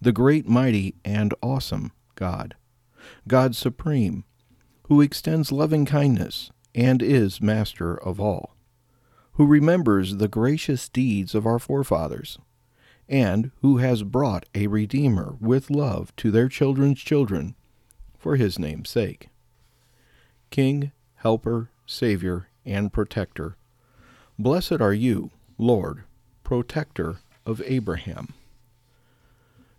the 0.00 0.12
great, 0.12 0.48
mighty, 0.48 0.94
and 1.04 1.34
awesome 1.42 1.92
God, 2.14 2.54
God 3.26 3.54
supreme, 3.56 4.24
who 4.84 5.00
extends 5.00 5.52
loving 5.52 5.84
kindness 5.84 6.50
and 6.74 7.02
is 7.02 7.40
master 7.40 7.94
of 7.94 8.20
all, 8.20 8.54
who 9.32 9.46
remembers 9.46 10.16
the 10.16 10.28
gracious 10.28 10.88
deeds 10.88 11.34
of 11.34 11.46
our 11.46 11.58
forefathers, 11.58 12.38
and 13.08 13.50
who 13.60 13.78
has 13.78 14.02
brought 14.02 14.46
a 14.54 14.66
Redeemer 14.66 15.36
with 15.40 15.70
love 15.70 16.14
to 16.16 16.30
their 16.30 16.48
children's 16.48 17.00
children 17.00 17.54
for 18.18 18.36
his 18.36 18.58
name's 18.58 18.88
sake. 18.88 19.28
King, 20.50 20.92
Helper, 21.16 21.70
Savior, 21.86 22.48
and 22.64 22.92
Protector. 22.92 23.56
Blessed 24.38 24.80
are 24.80 24.94
you, 24.94 25.30
Lord, 25.58 26.04
Protector 26.44 27.18
of 27.44 27.62
Abraham. 27.66 28.34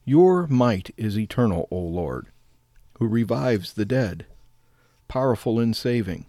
Your 0.06 0.48
might 0.48 0.94
is 0.98 1.18
eternal, 1.18 1.68
O 1.72 1.78
Lord, 1.78 2.28
who 3.04 3.10
revives 3.10 3.74
the 3.74 3.84
dead, 3.84 4.26
powerful 5.10 5.60
in 5.60 5.74
saving, 5.74 6.26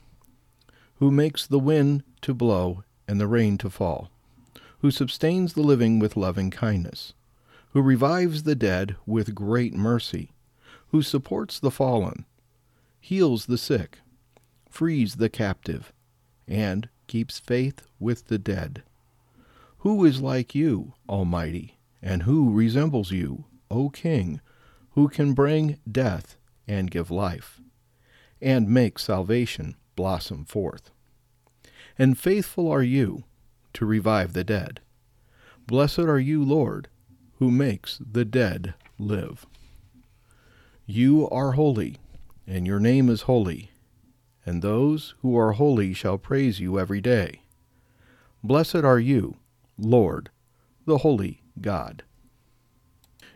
who 0.96 1.08
makes 1.08 1.46
the 1.46 1.60
wind 1.60 2.02
to 2.20 2.34
blow 2.34 2.82
and 3.06 3.20
the 3.20 3.28
rain 3.28 3.56
to 3.56 3.70
fall, 3.70 4.10
who 4.80 4.90
sustains 4.90 5.52
the 5.52 5.62
living 5.62 6.00
with 6.00 6.16
loving 6.16 6.50
kindness, 6.50 7.14
who 7.70 7.80
revives 7.80 8.42
the 8.42 8.56
dead 8.56 8.96
with 9.06 9.36
great 9.36 9.72
mercy, 9.72 10.32
who 10.88 11.00
supports 11.00 11.60
the 11.60 11.70
fallen, 11.70 12.24
heals 13.00 13.46
the 13.46 13.56
sick, 13.56 14.00
frees 14.68 15.14
the 15.14 15.28
captive, 15.28 15.92
and 16.48 16.88
keeps 17.06 17.38
faith 17.38 17.86
with 18.00 18.26
the 18.26 18.38
dead. 18.38 18.82
Who 19.78 20.04
is 20.04 20.20
like 20.20 20.56
you, 20.56 20.94
Almighty, 21.08 21.78
and 22.02 22.24
who 22.24 22.52
resembles 22.52 23.12
you, 23.12 23.44
O 23.70 23.90
King, 23.90 24.40
who 24.94 25.08
can 25.08 25.34
bring 25.34 25.78
death 25.88 26.36
and 26.66 26.90
give 26.90 27.10
life, 27.10 27.60
and 28.40 28.68
make 28.68 28.98
salvation 28.98 29.76
blossom 29.96 30.44
forth? 30.44 30.90
And 31.98 32.18
faithful 32.18 32.70
are 32.70 32.82
you 32.82 33.24
to 33.74 33.86
revive 33.86 34.32
the 34.32 34.44
dead. 34.44 34.80
Blessed 35.66 36.00
are 36.00 36.18
you, 36.18 36.44
Lord, 36.44 36.88
who 37.38 37.50
makes 37.50 37.98
the 37.98 38.24
dead 38.24 38.74
live. 38.98 39.46
You 40.86 41.28
are 41.30 41.52
holy, 41.52 41.96
and 42.46 42.66
your 42.66 42.80
name 42.80 43.08
is 43.08 43.22
holy 43.22 43.70
and 44.46 44.62
those 44.62 45.14
who 45.22 45.36
are 45.36 45.52
holy 45.52 45.94
shall 45.94 46.18
praise 46.18 46.60
you 46.60 46.78
every 46.78 47.00
day. 47.00 47.40
Blessed 48.42 48.76
are 48.76 48.98
you, 48.98 49.36
Lord, 49.78 50.30
the 50.84 50.98
holy 50.98 51.42
God. 51.60 52.02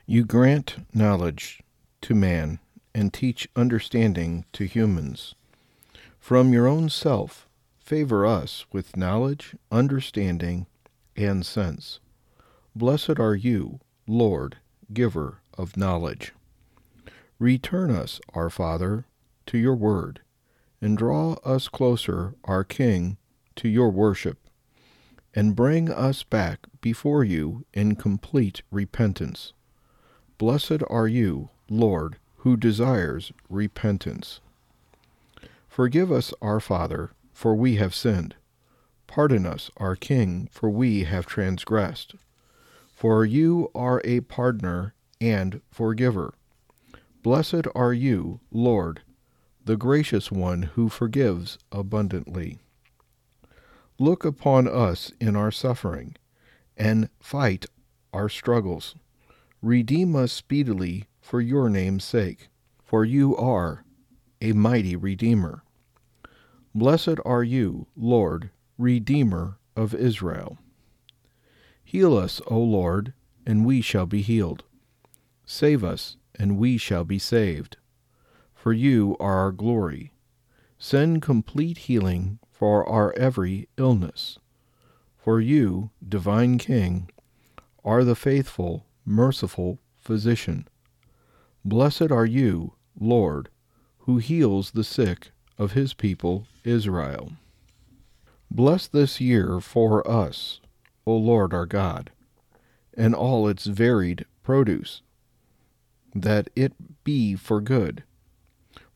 You 0.07 0.25
grant 0.25 0.77
knowledge 0.93 1.63
to 2.03 2.15
man 2.15 2.61
and 2.99 3.15
teach 3.15 3.49
understanding 3.55 4.45
to 4.53 4.65
humans. 4.65 5.37
From 6.19 6.53
your 6.53 6.67
own 6.67 6.89
self, 6.89 7.47
favor 7.79 8.27
us 8.27 8.67
with 8.73 8.97
knowledge, 8.97 9.55
understanding, 9.71 10.67
and 11.15 11.47
sense. 11.47 12.01
Blessed 12.75 13.21
are 13.21 13.37
you, 13.37 13.79
Lord, 14.09 14.57
giver 14.93 15.43
of 15.57 15.77
knowledge. 15.77 16.33
Return 17.39 17.93
us, 17.93 18.21
our 18.35 18.51
Father, 18.51 19.07
to 19.47 19.59
your 19.59 19.77
word 19.77 20.21
and 20.81 20.99
draw 20.99 21.35
us 21.45 21.69
closer, 21.69 22.35
our 22.43 22.65
King, 22.65 23.17
to 23.55 23.69
your 23.69 23.91
worship, 23.91 24.39
and 25.37 25.55
bring 25.55 25.89
us 25.89 26.25
back 26.25 26.67
before 26.81 27.23
you 27.23 27.65
in 27.73 27.95
complete 27.95 28.63
repentance. 28.73 29.53
Blessed 30.37 30.83
are 30.91 31.07
you, 31.07 31.51
Lord, 31.71 32.17
who 32.39 32.57
desires 32.57 33.33
repentance. 33.49 34.41
Forgive 35.69 36.11
us, 36.11 36.33
our 36.41 36.61
Father, 36.61 37.11
for 37.33 37.55
we 37.55 37.77
have 37.77 37.95
sinned. 37.95 38.35
Pardon 39.07 39.47
us, 39.47 39.71
our 39.77 39.97
King, 39.97 40.49
for 40.53 40.69
we 40.69 41.05
have 41.05 41.27
transgressed. 41.27 42.15
For 42.93 43.25
you 43.25 43.71
are 43.75 44.01
a 44.05 44.21
pardoner 44.21 44.93
and 45.21 45.61
forgiver. 45.71 46.35
Blessed 47.23 47.67
are 47.75 47.93
you, 47.93 48.41
Lord, 48.51 49.03
the 49.65 49.77
gracious 49.77 50.31
one 50.31 50.63
who 50.63 50.89
forgives 50.89 51.59
abundantly. 51.73 52.59
Look 53.99 54.25
upon 54.25 54.69
us 54.69 55.13
in 55.21 55.35
our 55.35 55.51
suffering, 55.51 56.15
and 56.77 57.09
fight 57.21 57.67
our 58.13 58.29
struggles. 58.29 58.95
Redeem 59.61 60.15
us 60.15 60.33
speedily 60.33 61.08
for 61.29 61.41
your 61.41 61.69
name's 61.69 62.05
sake, 62.05 62.49
for 62.83 63.05
you 63.05 63.37
are 63.37 63.85
a 64.41 64.53
mighty 64.53 64.97
Redeemer. 64.97 65.63
Blessed 66.75 67.19
are 67.25 67.45
you, 67.45 67.87
Lord, 67.97 68.51
Redeemer 68.79 69.59
of 69.77 69.95
Israel. 69.95 70.59
Heal 71.85 72.17
us, 72.17 72.41
O 72.47 72.59
Lord, 72.59 73.13
and 73.47 73.67
we 73.67 73.81
shall 73.81 74.07
be 74.07 74.23
healed. 74.23 74.65
Save 75.45 75.85
us, 75.85 76.17
and 76.35 76.57
we 76.57 76.79
shall 76.79 77.05
be 77.05 77.19
saved 77.19 77.77
for 78.59 78.73
you 78.73 79.17
are 79.21 79.37
our 79.37 79.53
glory. 79.53 80.13
Send 80.79 81.23
complete 81.23 81.79
healing 81.79 82.41
for 82.51 82.87
our 82.89 83.15
every 83.17 83.69
illness. 83.77 84.39
For 85.17 85.41
you, 85.41 85.91
divine 86.07 86.59
King, 86.59 87.09
are 87.85 88.03
the 88.03 88.17
faithful, 88.17 88.85
merciful 89.07 89.79
physician. 89.97 90.67
Blessed 91.65 92.11
are 92.11 92.27
you, 92.27 92.75
Lord, 92.99 93.49
who 94.01 94.19
heals 94.19 94.71
the 94.71 94.85
sick 94.85 95.33
of 95.59 95.73
his 95.73 95.93
people 95.93 96.47
Israel. 96.65 97.33
Bless 98.51 98.87
this 98.87 99.21
year 99.21 99.61
for 99.61 100.09
us, 100.09 100.61
O 101.07 101.17
Lord 101.17 101.53
our 101.53 101.67
God, 101.67 102.11
and 102.97 103.15
all 103.15 103.49
its 103.49 103.67
varied 103.67 104.25
produce, 104.43 105.03
that 106.15 106.49
it 106.57 106.73
be 107.05 107.35
for 107.35 107.61
good. 107.61 108.03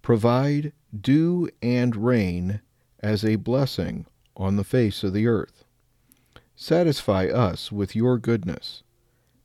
Provide 0.01 0.73
dew 0.99 1.51
and 1.61 1.95
rain 1.95 2.61
as 3.01 3.25
a 3.25 3.37
blessing 3.37 4.07
on 4.37 4.57
the 4.57 4.65
face 4.65 5.05
of 5.05 5.13
the 5.13 5.27
earth. 5.27 5.65
Satisfy 6.57 7.27
us 7.27 7.71
with 7.71 7.95
your 7.97 8.19
goodness, 8.19 8.83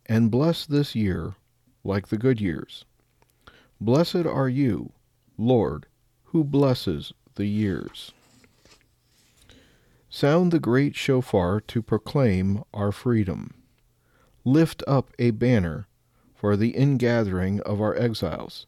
and 0.05 0.31
bless 0.31 0.65
this 0.65 0.95
year 0.95 1.35
like 1.83 2.07
the 2.07 2.17
good 2.17 2.39
years. 2.39 2.85
Blessed 3.79 4.25
are 4.25 4.49
you, 4.49 4.91
Lord, 5.37 5.85
who 6.25 6.43
blesses 6.43 7.13
the 7.35 7.45
years. 7.45 8.11
Sound 10.09 10.51
the 10.51 10.59
great 10.59 10.95
shofar 10.95 11.61
to 11.61 11.81
proclaim 11.81 12.63
our 12.73 12.91
freedom. 12.91 13.53
Lift 14.43 14.81
up 14.87 15.11
a 15.19 15.31
banner 15.31 15.87
for 16.33 16.55
the 16.55 16.69
ingathering 16.69 17.59
of 17.61 17.81
our 17.81 17.95
exiles, 17.95 18.65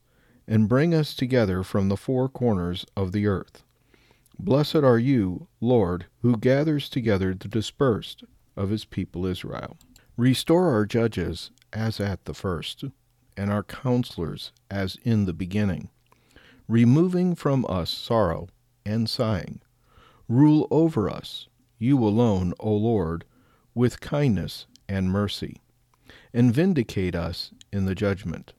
and 0.48 0.70
bring 0.70 0.94
us 0.94 1.16
together 1.16 1.64
from 1.64 1.90
the 1.90 1.98
four 1.98 2.28
corners 2.28 2.86
of 2.96 3.12
the 3.12 3.26
earth. 3.28 3.64
Blessed 4.38 4.78
are 4.78 5.00
you, 5.00 5.48
Lord, 5.60 6.06
who 6.22 6.38
gathers 6.38 6.90
together 6.90 7.34
the 7.34 7.48
dispersed 7.48 8.24
of 8.56 8.70
his 8.70 8.86
people 8.86 9.26
Israel. 9.26 9.78
Restore 10.18 10.70
our 10.70 10.86
judges 10.86 11.52
as 11.72 12.00
at 12.00 12.26
the 12.26 12.34
first, 12.34 12.86
and 13.40 13.52
our 13.52 13.64
counselors 13.64 14.52
as 14.70 14.98
in 15.04 15.26
the 15.26 15.34
beginning, 15.34 15.90
removing 16.68 17.34
from 17.34 17.66
us 17.70 17.90
sorrow 17.90 18.50
and 18.86 19.10
sighing 19.10 19.62
Rule 20.30 20.68
over 20.70 21.10
us, 21.10 21.48
you 21.80 21.98
alone, 21.98 22.54
O 22.60 22.72
Lord, 22.72 23.26
with 23.74 24.00
kindness 24.00 24.68
and 24.88 25.10
mercy, 25.10 25.60
and 26.32 26.54
vindicate 26.54 27.16
us 27.16 27.52
in 27.74 27.86
the 27.86 27.96
judgment. 27.96 28.54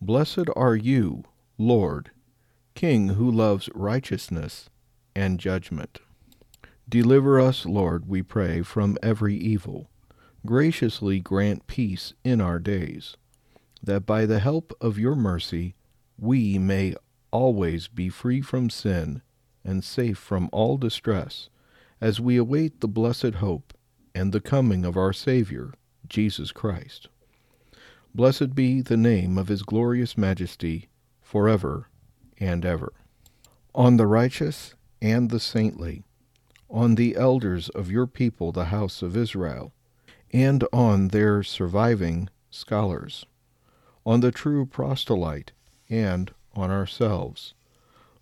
Blessed 0.00 0.48
are 0.54 0.76
you, 0.76 1.24
Lord, 1.58 2.12
King 2.76 3.08
who 3.10 3.28
loves 3.28 3.68
righteousness 3.74 4.70
and 5.16 5.40
judgment. 5.40 5.98
Deliver 6.88 7.40
us, 7.40 7.66
Lord, 7.66 8.06
we 8.08 8.22
pray, 8.22 8.62
from 8.62 8.96
every 9.02 9.34
evil. 9.34 9.90
Graciously 10.46 11.18
grant 11.18 11.66
peace 11.66 12.14
in 12.22 12.40
our 12.40 12.60
days, 12.60 13.16
that 13.84 14.06
by 14.06 14.26
the 14.26 14.40
help 14.40 14.72
of 14.80 14.98
your 14.98 15.14
mercy 15.14 15.74
we 16.18 16.58
may 16.58 16.94
always 17.30 17.88
be 17.88 18.08
free 18.08 18.40
from 18.40 18.70
sin 18.70 19.22
and 19.64 19.82
safe 19.82 20.18
from 20.18 20.48
all 20.52 20.76
distress, 20.76 21.48
as 22.00 22.20
we 22.20 22.36
await 22.36 22.80
the 22.80 22.88
blessed 22.88 23.34
hope 23.36 23.72
and 24.14 24.32
the 24.32 24.40
coming 24.40 24.84
of 24.84 24.96
our 24.96 25.12
Saviour, 25.12 25.72
Jesus 26.08 26.52
Christ. 26.52 27.08
Blessed 28.14 28.54
be 28.54 28.80
the 28.80 28.96
name 28.96 29.36
of 29.36 29.48
his 29.48 29.62
glorious 29.62 30.16
majesty 30.16 30.88
forever 31.20 31.88
and 32.38 32.64
ever. 32.64 32.92
On 33.74 33.96
the 33.96 34.06
righteous 34.06 34.74
and 35.02 35.30
the 35.30 35.40
saintly, 35.40 36.04
on 36.70 36.94
the 36.94 37.16
elders 37.16 37.68
of 37.70 37.90
your 37.90 38.06
people, 38.06 38.52
the 38.52 38.66
house 38.66 39.02
of 39.02 39.16
Israel, 39.16 39.72
and 40.32 40.64
on 40.72 41.08
their 41.08 41.42
surviving 41.42 42.28
scholars, 42.50 43.26
on 44.06 44.20
the 44.20 44.30
true 44.32 44.66
proselyte, 44.66 45.52
and 45.88 46.32
on 46.54 46.70
ourselves 46.70 47.54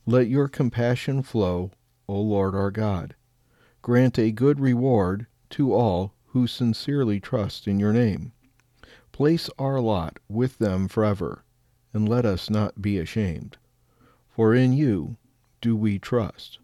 let 0.07 0.27
your 0.27 0.49
compassion 0.49 1.23
flow, 1.23 1.71
O 2.09 2.21
Lord 2.21 2.55
our 2.57 2.73
God. 2.73 3.15
Grant 3.83 4.19
a 4.19 4.33
good 4.33 4.59
reward 4.59 5.27
to 5.51 5.73
all 5.73 6.15
who 6.27 6.47
sincerely 6.47 7.21
trust 7.21 7.69
in 7.69 7.79
your 7.79 7.93
name. 7.93 8.33
Place 9.13 9.49
our 9.59 9.81
lot 9.81 10.19
with 10.29 10.59
them 10.59 10.89
forever, 10.89 11.45
and 11.93 12.09
let 12.09 12.25
us 12.25 12.51
not 12.51 12.83
be 12.83 12.99
ashamed. 12.99 13.59
For 14.29 14.55
in 14.55 14.73
you 14.73 15.17
do 15.61 15.77
we 15.77 15.99
trust. 15.99 16.59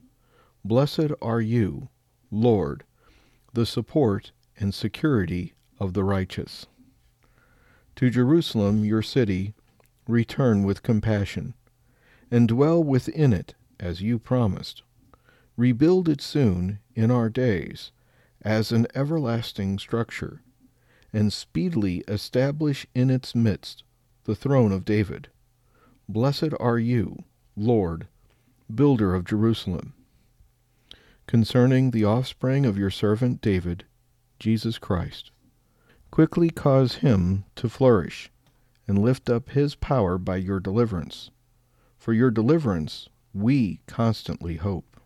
Blessed 0.65 1.13
are 1.23 1.41
you, 1.41 1.89
Lord, 2.31 2.85
the 3.53 3.67
support 3.67 4.33
and 4.59 4.75
security 4.75 5.55
of 5.79 5.93
the 5.93 6.03
righteous. 6.03 6.67
To 7.99 8.11
Jerusalem, 8.11 8.85
your 8.85 9.03
city, 9.03 9.55
return 10.07 10.63
with 10.63 10.85
compassion 10.85 11.55
and 12.31 12.47
dwell 12.47 12.81
within 12.81 13.33
it 13.33 13.57
as 13.81 14.01
you 14.01 14.21
promised. 14.21 14.85
Rebuild 15.57 16.09
it 16.09 16.21
soon 16.21 16.79
in 16.95 17.11
our 17.11 17.29
days 17.29 17.91
as 18.41 18.71
an 18.71 18.87
everlasting 18.95 19.81
structure, 19.81 20.43
and 21.13 21.33
speedily 21.33 22.05
establish 22.07 22.87
in 22.95 23.11
its 23.11 23.35
midst 23.35 23.83
the 24.23 24.37
throne 24.37 24.71
of 24.71 24.85
David. 24.85 25.29
Blessed 26.09 26.55
are 26.61 26.79
you, 26.79 27.25
Lord, 27.57 28.07
builder 28.73 29.13
of 29.13 29.25
Jerusalem. 29.25 29.93
Concerning 31.27 31.91
the 31.91 32.05
offspring 32.05 32.65
of 32.65 32.79
your 32.79 32.91
servant 32.91 33.41
David, 33.41 33.87
Jesus 34.39 34.79
Christ, 34.79 35.33
quickly 36.11 36.51
cause 36.51 36.97
him 36.97 37.45
to 37.57 37.69
flourish, 37.69 38.31
and 38.87 38.99
lift 38.99 39.29
up 39.29 39.51
his 39.51 39.75
power 39.75 40.19
by 40.19 40.37
your 40.37 40.61
deliverance 40.61 41.31
for 41.99 42.13
your 42.13 42.31
deliverance 42.31 43.09
we 43.35 43.81
constantly 43.87 44.57
hope. 44.57 44.99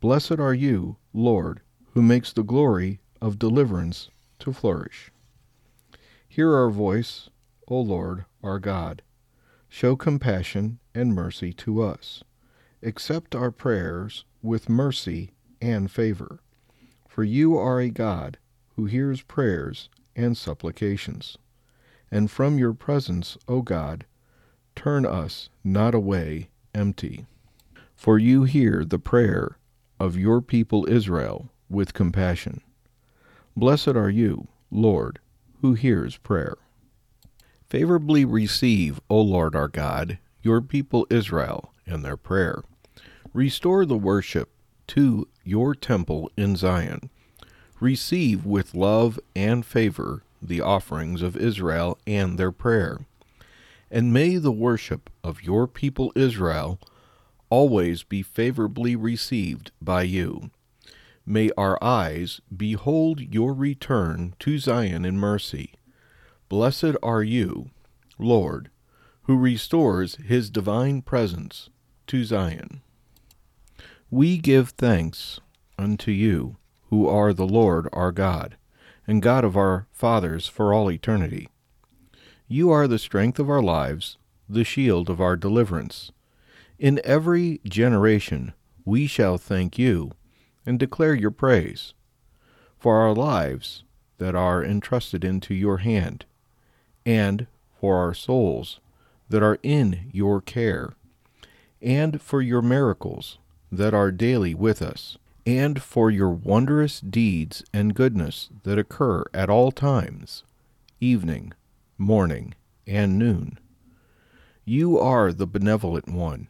Blessed 0.00 0.38
are 0.38 0.54
you, 0.54 0.96
Lord, 1.12 1.60
who 1.92 2.00
makes 2.00 2.32
the 2.32 2.42
glory 2.42 3.00
of 3.20 3.38
deliverance 3.38 4.08
to 4.38 4.52
flourish. 4.52 5.10
Hear 6.26 6.54
our 6.54 6.70
voice, 6.70 7.28
O 7.68 7.80
Lord, 7.80 8.24
our 8.42 8.58
God. 8.58 9.02
Show 9.68 9.96
compassion 9.96 10.78
and 10.94 11.14
mercy 11.14 11.52
to 11.54 11.82
us. 11.82 12.24
Accept 12.82 13.34
our 13.34 13.50
prayers 13.50 14.24
with 14.40 14.68
mercy 14.68 15.32
and 15.60 15.90
favor. 15.90 16.40
For 17.06 17.22
you 17.22 17.56
are 17.56 17.80
a 17.80 17.90
God 17.90 18.38
who 18.76 18.86
hears 18.86 19.22
prayers 19.22 19.88
and 20.16 20.36
supplications. 20.36 21.36
And 22.10 22.30
from 22.30 22.58
your 22.58 22.74
presence, 22.74 23.38
O 23.48 23.62
God, 23.62 24.04
Turn 24.74 25.04
us 25.04 25.48
not 25.62 25.94
away 25.94 26.48
empty. 26.74 27.26
For 27.94 28.18
you 28.18 28.44
hear 28.44 28.84
the 28.84 28.98
prayer 28.98 29.58
of 30.00 30.16
your 30.16 30.40
people 30.40 30.88
Israel 30.88 31.50
with 31.68 31.94
compassion. 31.94 32.62
Blessed 33.56 33.88
are 33.88 34.10
you, 34.10 34.48
Lord, 34.70 35.20
who 35.60 35.74
hears 35.74 36.16
prayer. 36.16 36.56
Favorably 37.68 38.24
receive, 38.24 39.00
O 39.08 39.20
Lord 39.20 39.54
our 39.54 39.68
God, 39.68 40.18
your 40.42 40.60
people 40.60 41.06
Israel 41.10 41.72
and 41.86 42.04
their 42.04 42.16
prayer. 42.16 42.62
Restore 43.32 43.86
the 43.86 43.96
worship 43.96 44.50
to 44.88 45.28
your 45.44 45.74
temple 45.74 46.30
in 46.36 46.56
Zion. 46.56 47.08
Receive 47.82 48.46
with 48.46 48.76
love 48.76 49.18
and 49.34 49.66
favor 49.66 50.22
the 50.40 50.60
offerings 50.60 51.20
of 51.20 51.36
Israel 51.36 51.98
and 52.06 52.38
their 52.38 52.52
prayer 52.52 53.00
and 53.90 54.12
may 54.12 54.36
the 54.36 54.52
worship 54.52 55.10
of 55.24 55.42
your 55.42 55.66
people 55.66 56.12
Israel 56.14 56.78
always 57.50 58.04
be 58.04 58.22
favorably 58.22 58.94
received 58.94 59.72
by 59.82 60.02
you. 60.02 60.52
May 61.26 61.50
our 61.58 61.76
eyes 61.82 62.40
behold 62.56 63.20
your 63.20 63.52
return 63.52 64.34
to 64.38 64.58
Zion 64.58 65.04
in 65.04 65.18
mercy. 65.18 65.74
Blessed 66.48 66.94
are 67.02 67.24
you, 67.24 67.70
Lord, 68.16 68.70
who 69.24 69.36
restores 69.36 70.14
his 70.16 70.50
divine 70.50 71.02
presence 71.02 71.68
to 72.06 72.22
Zion. 72.22 72.80
We 74.08 74.38
give 74.38 74.68
thanks 74.70 75.40
unto 75.76 76.12
you, 76.12 76.58
who 76.92 77.08
are 77.08 77.32
the 77.32 77.46
Lord 77.46 77.88
our 77.90 78.12
God, 78.12 78.54
and 79.06 79.22
God 79.22 79.46
of 79.46 79.56
our 79.56 79.86
fathers 79.92 80.46
for 80.46 80.74
all 80.74 80.92
eternity. 80.92 81.48
You 82.48 82.70
are 82.70 82.86
the 82.86 82.98
strength 82.98 83.38
of 83.38 83.48
our 83.48 83.62
lives, 83.62 84.18
the 84.46 84.62
shield 84.62 85.08
of 85.08 85.18
our 85.18 85.34
deliverance. 85.34 86.12
In 86.78 87.00
every 87.02 87.62
generation 87.64 88.52
we 88.84 89.06
shall 89.06 89.38
thank 89.38 89.78
you 89.78 90.10
and 90.66 90.78
declare 90.78 91.14
your 91.14 91.30
praise. 91.30 91.94
For 92.78 92.98
our 92.98 93.14
lives 93.14 93.84
that 94.18 94.34
are 94.34 94.62
entrusted 94.62 95.24
into 95.24 95.54
your 95.54 95.78
hand, 95.78 96.26
and 97.06 97.46
for 97.80 97.96
our 97.96 98.12
souls 98.12 98.80
that 99.30 99.42
are 99.42 99.58
in 99.62 100.10
your 100.12 100.42
care, 100.42 100.92
and 101.80 102.20
for 102.20 102.42
your 102.42 102.60
miracles 102.60 103.38
that 103.70 103.94
are 103.94 104.10
daily 104.10 104.54
with 104.54 104.82
us, 104.82 105.16
and 105.44 105.82
for 105.82 106.10
your 106.10 106.30
wondrous 106.30 107.00
deeds 107.00 107.64
and 107.72 107.94
goodness 107.94 108.48
that 108.62 108.78
occur 108.78 109.24
at 109.34 109.50
all 109.50 109.72
times, 109.72 110.44
evening, 111.00 111.52
morning, 111.98 112.54
and 112.86 113.18
noon. 113.18 113.58
You 114.64 114.98
are 114.98 115.32
the 115.32 115.46
benevolent 115.46 116.08
one, 116.08 116.48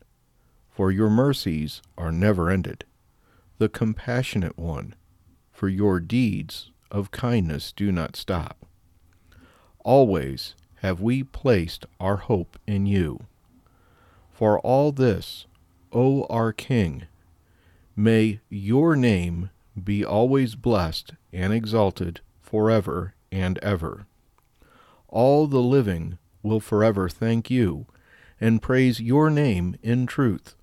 for 0.71 0.91
your 0.91 1.09
mercies 1.09 1.81
are 1.97 2.13
never 2.13 2.51
ended, 2.51 2.85
the 3.59 3.69
compassionate 3.69 4.59
one, 4.59 4.95
for 5.51 5.69
your 5.69 6.01
deeds 6.01 6.71
of 6.91 7.11
kindness 7.11 7.73
do 7.73 7.91
not 7.91 8.17
stop. 8.17 8.67
Always 9.85 10.55
have 10.77 11.01
we 11.01 11.23
placed 11.23 11.87
our 11.99 12.17
hope 12.17 12.59
in 12.67 12.87
you. 12.87 13.21
For 14.33 14.59
all 14.61 14.93
this, 14.93 15.47
O 15.93 16.25
our 16.25 16.53
King, 16.53 17.05
may 17.97 18.41
your 18.49 18.97
name 18.97 19.51
be 19.83 20.05
always 20.05 20.55
blessed 20.55 21.13
and 21.33 21.53
exalted 21.53 22.21
forever 22.41 23.15
and 23.31 23.59
ever. 23.59 24.07
All 25.09 25.47
the 25.47 25.63
living 25.63 26.19
will 26.43 26.61
forever 26.61 27.09
thank 27.09 27.51
you 27.51 27.87
and 28.41 28.63
praise 28.63 29.01
your 29.01 29.31
name 29.31 29.77
in 29.83 30.07
truth. 30.07 30.55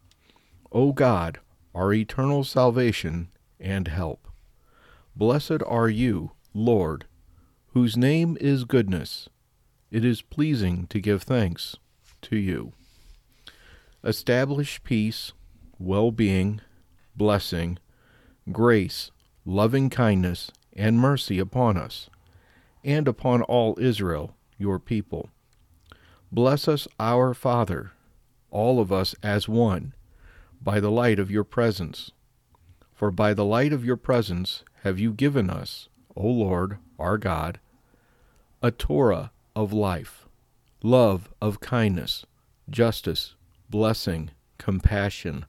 O 0.72 0.92
God, 0.92 1.40
our 1.74 1.94
eternal 1.94 2.44
salvation 2.44 3.30
and 3.60 3.88
help. 3.88 4.28
Blessed 5.16 5.64
are 5.66 5.90
you, 5.90 6.32
Lord, 6.54 7.06
whose 7.74 7.98
name 7.98 8.38
is 8.40 8.66
goodness. 8.66 9.30
It 9.92 10.06
is 10.06 10.22
pleasing 10.22 10.88
to 10.88 11.00
give 11.00 11.24
thanks 11.24 11.76
to 12.24 12.38
you. 12.38 12.74
Establish 14.04 14.84
peace, 14.84 15.34
well 15.78 16.12
being, 16.12 16.62
blessing, 17.16 17.78
grace, 18.52 19.12
loving 19.46 19.90
kindness, 19.90 20.52
and 20.74 21.00
mercy 21.00 21.40
upon 21.40 21.78
us, 21.78 22.10
and 22.84 23.08
upon 23.08 23.42
all 23.44 23.78
Israel, 23.80 24.36
your 24.58 24.80
people. 24.80 25.30
Bless 26.32 26.68
us, 26.68 26.88
our 27.00 27.34
Father, 27.34 27.92
all 28.52 28.80
of 28.80 28.92
us 28.92 29.16
as 29.24 29.48
one, 29.48 29.94
by 30.62 30.80
the 30.80 30.92
light 30.92 31.20
of 31.20 31.32
your 31.32 31.44
presence. 31.44 32.12
For 32.94 33.12
by 33.12 33.34
the 33.34 33.46
light 33.46 33.74
of 33.74 33.86
your 33.86 33.98
presence 33.98 34.64
have 34.84 35.00
you 35.00 35.12
given 35.12 35.50
us, 35.50 35.90
O 36.16 36.28
Lord, 36.28 36.78
our 36.98 37.18
God, 37.18 37.60
a 38.62 38.72
Torah 38.72 39.32
of 39.56 39.72
life, 39.74 40.28
love 40.84 41.34
of 41.42 41.60
kindness, 41.60 42.26
justice, 42.70 43.36
blessing, 43.70 44.32
compassion, 44.58 45.46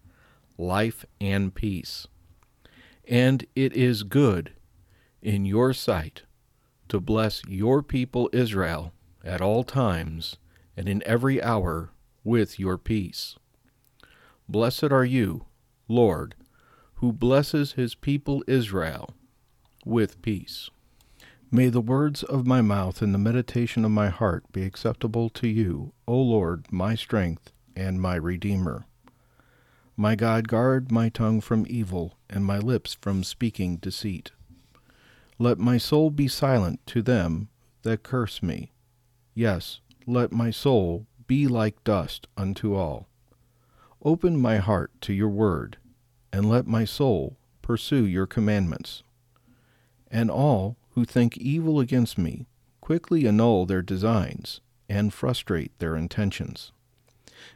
life, 0.61 1.05
and 1.20 1.55
peace. 1.55 2.07
And 3.09 3.46
it 3.57 3.73
is 3.73 4.03
good 4.03 4.53
in 5.23 5.44
your 5.44 5.73
sight 5.73 6.23
to 6.88 7.01
bless 7.01 7.42
your 7.49 7.83
people 7.83 8.31
Israel 8.33 8.92
at 9.25 9.40
all 9.40 9.64
times 9.64 10.37
and 10.77 10.88
in 10.88 11.03
every 11.07 11.42
hour 11.42 11.90
with 12.23 12.59
your 12.59 12.79
peace. 12.79 13.37
Blessed 14.49 14.85
are 14.92 15.05
you, 15.05 15.46
Lord, 15.88 16.35
who 16.94 17.12
blesses 17.12 17.73
his 17.73 17.94
people 17.94 18.44
Israel 18.46 19.14
with 19.85 20.20
peace. 20.23 20.70
May 21.51 21.68
the 21.68 21.81
words 21.81 22.23
of 22.23 22.46
my 22.46 22.61
mouth 22.61 23.03
and 23.03 23.12
the 23.12 23.18
meditation 23.18 23.85
of 23.85 23.90
my 23.90 24.09
heart 24.09 24.44
be 24.53 24.62
acceptable 24.62 25.29
to 25.31 25.49
you, 25.49 25.92
O 26.07 26.16
Lord, 26.16 26.66
my 26.70 26.94
strength 26.94 27.53
and 27.75 28.01
my 28.01 28.14
Redeemer. 28.14 28.87
My 30.01 30.15
God, 30.15 30.49
guard 30.49 30.91
my 30.91 31.11
tongue 31.11 31.43
from 31.43 31.67
evil 31.69 32.15
and 32.31 32.43
my 32.43 32.57
lips 32.57 32.97
from 33.03 33.23
speaking 33.23 33.77
deceit. 33.77 34.33
Let 35.39 35.59
my 35.59 35.77
soul 35.77 36.09
be 36.09 36.27
silent 36.27 36.81
to 36.87 37.03
them 37.03 37.51
that 37.83 38.03
curse 38.03 38.43
me. 38.43 38.73
Yes, 39.35 39.83
let 40.07 40.33
my 40.33 40.51
soul 40.51 41.07
be 41.27 41.47
like 41.47 41.85
dust 41.85 42.29
unto 42.35 42.75
all. 42.75 43.09
Open 44.03 44.41
my 44.41 44.57
heart 44.57 44.91
to 45.03 45.13
your 45.13 45.29
word, 45.29 45.77
and 46.33 46.49
let 46.49 46.67
my 46.67 46.87
soul 46.87 47.37
pursue 47.61 48.07
your 48.07 48.27
commandments. 48.27 49.03
And 50.11 50.31
all 50.31 50.79
who 50.93 51.05
think 51.05 51.37
evil 51.37 51.79
against 51.79 52.17
me 52.17 52.47
quickly 52.81 53.27
annul 53.27 53.67
their 53.67 53.83
designs 53.83 54.63
and 54.89 55.13
frustrate 55.13 55.79
their 55.79 55.95
intentions. 55.95 56.73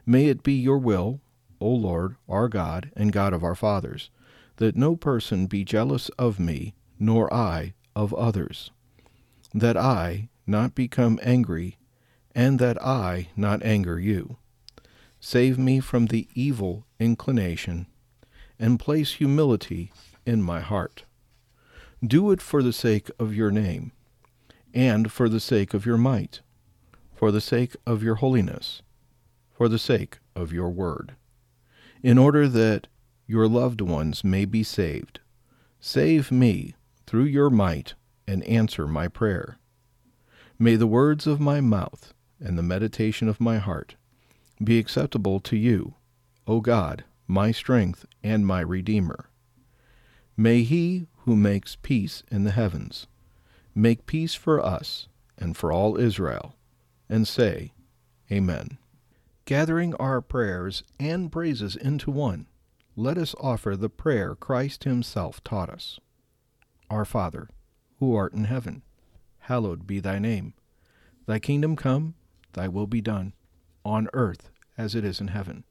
May 0.05 0.27
it 0.27 0.43
be 0.43 0.53
your 0.53 0.79
will, 0.79 1.23
O 1.64 1.70
Lord, 1.70 2.16
our 2.29 2.46
God 2.50 2.90
and 2.94 3.11
God 3.11 3.33
of 3.33 3.42
our 3.42 3.55
fathers, 3.55 4.11
that 4.57 4.77
no 4.77 4.96
person 4.96 5.46
be 5.46 5.64
jealous 5.64 6.11
of 6.18 6.38
me, 6.38 6.74
nor 7.00 7.33
I 7.33 7.72
of 7.96 8.12
others, 8.12 8.70
that 9.55 9.74
I 9.74 10.29
not 10.46 10.74
become 10.74 11.18
angry, 11.22 11.79
and 12.35 12.59
that 12.59 12.81
I 12.83 13.29
not 13.35 13.62
anger 13.62 13.98
you. 13.98 14.37
Save 15.20 15.59
me 15.59 15.81
from 15.81 16.09
the 16.09 16.29
evil 16.35 16.85
inclination, 17.00 17.87
and 18.59 18.79
place 18.79 19.12
humility 19.12 19.90
in 20.27 20.42
my 20.42 20.61
heart. 20.61 21.05
Do 22.07 22.31
it 22.31 22.42
for 22.42 22.62
the 22.62 22.74
sake 22.74 23.11
of 23.18 23.35
your 23.35 23.50
name, 23.50 23.92
and 24.74 25.11
for 25.11 25.31
the 25.31 25.40
sake 25.40 25.72
of 25.72 25.87
your 25.87 25.96
might, 25.96 26.42
for 27.14 27.33
the 27.33 27.40
sake 27.40 27.74
of 27.87 28.03
your 28.03 28.16
holiness, 28.16 28.83
for 29.50 29.66
the 29.66 29.79
sake 29.79 30.18
of 30.37 30.53
your 30.53 30.68
word, 30.68 31.14
in 32.05 32.19
order 32.19 32.47
that 32.47 32.87
your 33.27 33.49
loved 33.49 33.81
ones 33.81 34.23
may 34.23 34.45
be 34.45 34.62
saved. 34.62 35.21
Save 35.81 36.31
me 36.31 36.75
through 37.07 37.25
your 37.25 37.49
might 37.49 37.95
and 38.29 38.45
answer 38.45 38.87
my 38.87 39.09
prayer. 39.09 39.57
May 40.59 40.77
the 40.77 40.87
words 40.87 41.27
of 41.27 41.40
my 41.40 41.62
mouth 41.62 42.12
and 42.38 42.59
the 42.59 42.62
meditation 42.62 43.27
of 43.27 43.40
my 43.40 43.57
heart 43.57 43.97
be 44.62 44.79
acceptable 44.79 45.40
to 45.40 45.57
you, 45.57 45.95
O 46.47 46.61
God, 46.61 47.05
my 47.27 47.51
strength 47.51 48.05
and 48.23 48.47
my 48.47 48.61
Redeemer. 48.61 49.31
May 50.37 50.62
he 50.62 51.07
who 51.21 51.35
makes 51.35 51.79
peace 51.81 52.23
in 52.31 52.45
the 52.45 52.51
heavens 52.51 53.07
make 53.75 54.05
peace 54.05 54.35
for 54.35 54.64
us 54.64 55.09
and 55.38 55.57
for 55.57 55.73
all 55.73 55.99
Israel, 55.99 56.55
and 57.09 57.27
say, 57.27 57.73
Amen. 58.31 58.77
Gathering 59.47 59.95
our 59.97 60.23
prayers 60.23 60.85
and 60.99 61.31
praises 61.31 61.77
into 61.77 62.11
one, 62.11 62.47
let 62.97 63.19
us 63.19 63.35
offer 63.39 63.77
the 63.77 63.91
prayer 63.91 64.35
Christ 64.35 64.85
Himself 64.85 65.45
taught 65.45 65.69
us. 65.69 66.01
Our 66.89 67.05
Father, 67.05 67.51
who 67.99 68.15
art 68.15 68.33
in 68.33 68.45
heaven, 68.45 68.83
hallowed 69.41 69.87
be 69.87 70.01
thy 70.01 70.19
name. 70.19 70.55
Thy 71.27 71.39
kingdom 71.39 71.77
come, 71.77 72.15
thy 72.55 72.69
will 72.69 72.87
be 72.87 73.03
done, 73.03 73.35
on 73.85 74.09
earth 74.15 74.51
as 74.79 74.95
it 74.95 75.05
is 75.05 75.21
in 75.21 75.29
heaven. 75.29 75.65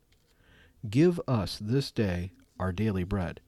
Give 0.88 1.20
us 1.28 1.58
this 1.60 1.92
day 1.92 2.34
our 2.60 2.72
daily 2.72 3.04
bread, 3.04 3.40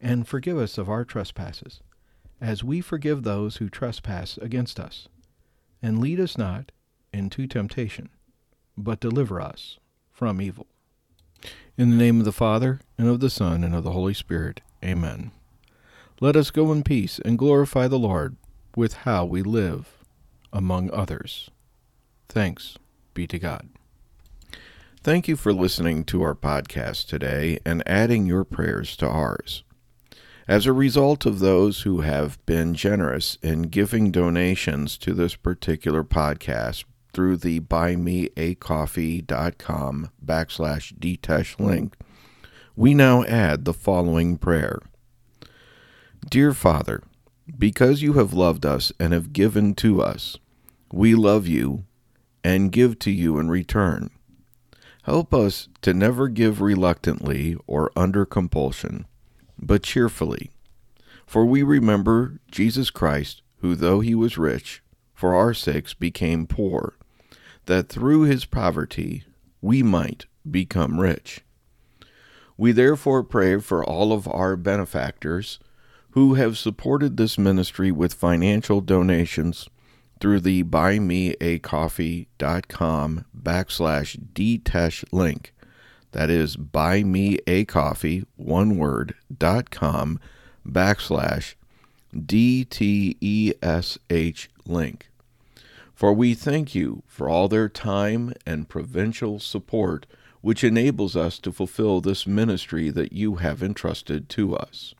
and 0.00 0.28
forgive 0.28 0.58
us 0.58 0.76
of 0.76 0.90
our 0.90 1.06
trespasses, 1.06 1.80
as 2.42 2.62
we 2.62 2.82
forgive 2.82 3.22
those 3.22 3.56
who 3.56 3.70
trespass 3.70 4.36
against 4.36 4.78
us. 4.78 5.08
And 5.80 5.98
lead 5.98 6.20
us 6.20 6.36
not 6.36 6.72
into 7.12 7.46
temptation, 7.46 8.10
but 8.82 9.00
deliver 9.00 9.40
us 9.40 9.78
from 10.10 10.40
evil. 10.40 10.66
In 11.76 11.90
the 11.90 11.96
name 11.96 12.18
of 12.18 12.24
the 12.24 12.32
Father, 12.32 12.80
and 12.98 13.08
of 13.08 13.20
the 13.20 13.30
Son, 13.30 13.64
and 13.64 13.74
of 13.74 13.84
the 13.84 13.92
Holy 13.92 14.14
Spirit. 14.14 14.60
Amen. 14.84 15.32
Let 16.20 16.36
us 16.36 16.50
go 16.50 16.70
in 16.70 16.82
peace 16.82 17.18
and 17.24 17.38
glorify 17.38 17.88
the 17.88 17.98
Lord 17.98 18.36
with 18.76 18.94
how 18.98 19.24
we 19.24 19.42
live 19.42 20.04
among 20.52 20.90
others. 20.92 21.50
Thanks 22.28 22.76
be 23.14 23.26
to 23.26 23.38
God. 23.38 23.68
Thank 25.02 25.26
you 25.26 25.34
for 25.34 25.52
listening 25.52 26.04
to 26.04 26.22
our 26.22 26.34
podcast 26.34 27.08
today 27.08 27.58
and 27.66 27.82
adding 27.86 28.26
your 28.26 28.44
prayers 28.44 28.96
to 28.98 29.08
ours. 29.08 29.64
As 30.46 30.66
a 30.66 30.72
result 30.72 31.26
of 31.26 31.38
those 31.40 31.82
who 31.82 32.02
have 32.02 32.44
been 32.46 32.74
generous 32.74 33.36
in 33.42 33.62
giving 33.62 34.12
donations 34.12 34.96
to 34.98 35.12
this 35.14 35.34
particular 35.34 36.04
podcast 36.04 36.84
through 37.12 37.38
the 37.38 37.60
buymeacoffee.com 37.60 40.10
backslash 40.24 40.94
dtesh 40.94 41.60
link, 41.60 41.94
we 42.74 42.94
now 42.94 43.22
add 43.24 43.64
the 43.64 43.74
following 43.74 44.38
prayer. 44.38 44.78
Dear 46.28 46.54
Father, 46.54 47.02
because 47.58 48.02
you 48.02 48.14
have 48.14 48.32
loved 48.32 48.64
us 48.64 48.92
and 48.98 49.12
have 49.12 49.32
given 49.32 49.74
to 49.74 50.00
us, 50.00 50.38
we 50.92 51.14
love 51.14 51.46
you 51.46 51.84
and 52.44 52.72
give 52.72 52.98
to 53.00 53.10
you 53.10 53.38
in 53.38 53.50
return. 53.50 54.10
Help 55.04 55.34
us 55.34 55.68
to 55.82 55.92
never 55.92 56.28
give 56.28 56.60
reluctantly 56.60 57.56
or 57.66 57.90
under 57.96 58.24
compulsion, 58.24 59.06
but 59.58 59.82
cheerfully. 59.82 60.50
For 61.26 61.44
we 61.44 61.62
remember 61.62 62.38
Jesus 62.50 62.90
Christ, 62.90 63.42
who, 63.58 63.74
though 63.74 64.00
he 64.00 64.14
was 64.14 64.38
rich, 64.38 64.82
for 65.12 65.34
our 65.34 65.54
sakes 65.54 65.94
became 65.94 66.46
poor, 66.46 66.96
that 67.66 67.88
through 67.88 68.22
his 68.22 68.44
poverty 68.44 69.24
we 69.60 69.82
might 69.82 70.26
become 70.50 71.00
rich. 71.00 71.40
We 72.56 72.72
therefore 72.72 73.22
pray 73.22 73.58
for 73.58 73.84
all 73.84 74.12
of 74.12 74.28
our 74.28 74.56
benefactors 74.56 75.58
who 76.10 76.34
have 76.34 76.58
supported 76.58 77.16
this 77.16 77.38
ministry 77.38 77.90
with 77.90 78.12
financial 78.12 78.80
donations 78.80 79.68
through 80.20 80.40
the 80.40 80.62
buymeacoffee.com 80.64 83.24
backslash 83.42 84.18
dtesh 84.34 85.04
link. 85.10 85.54
That 86.12 86.28
is 86.28 86.56
buymeacoffee, 86.56 88.26
one 88.36 88.76
word, 88.76 89.14
dot 89.36 89.70
com 89.70 90.20
backslash 90.66 91.54
DTESH 92.14 93.18
link. 94.66 95.08
For 96.02 96.12
we 96.12 96.34
thank 96.34 96.74
you 96.74 97.04
for 97.06 97.28
all 97.28 97.46
their 97.46 97.68
time 97.68 98.32
and 98.44 98.68
provincial 98.68 99.38
support, 99.38 100.04
which 100.40 100.64
enables 100.64 101.14
us 101.14 101.38
to 101.38 101.52
fulfill 101.52 102.00
this 102.00 102.26
ministry 102.26 102.90
that 102.90 103.12
you 103.12 103.36
have 103.36 103.62
entrusted 103.62 104.28
to 104.30 104.56
us. 104.56 104.96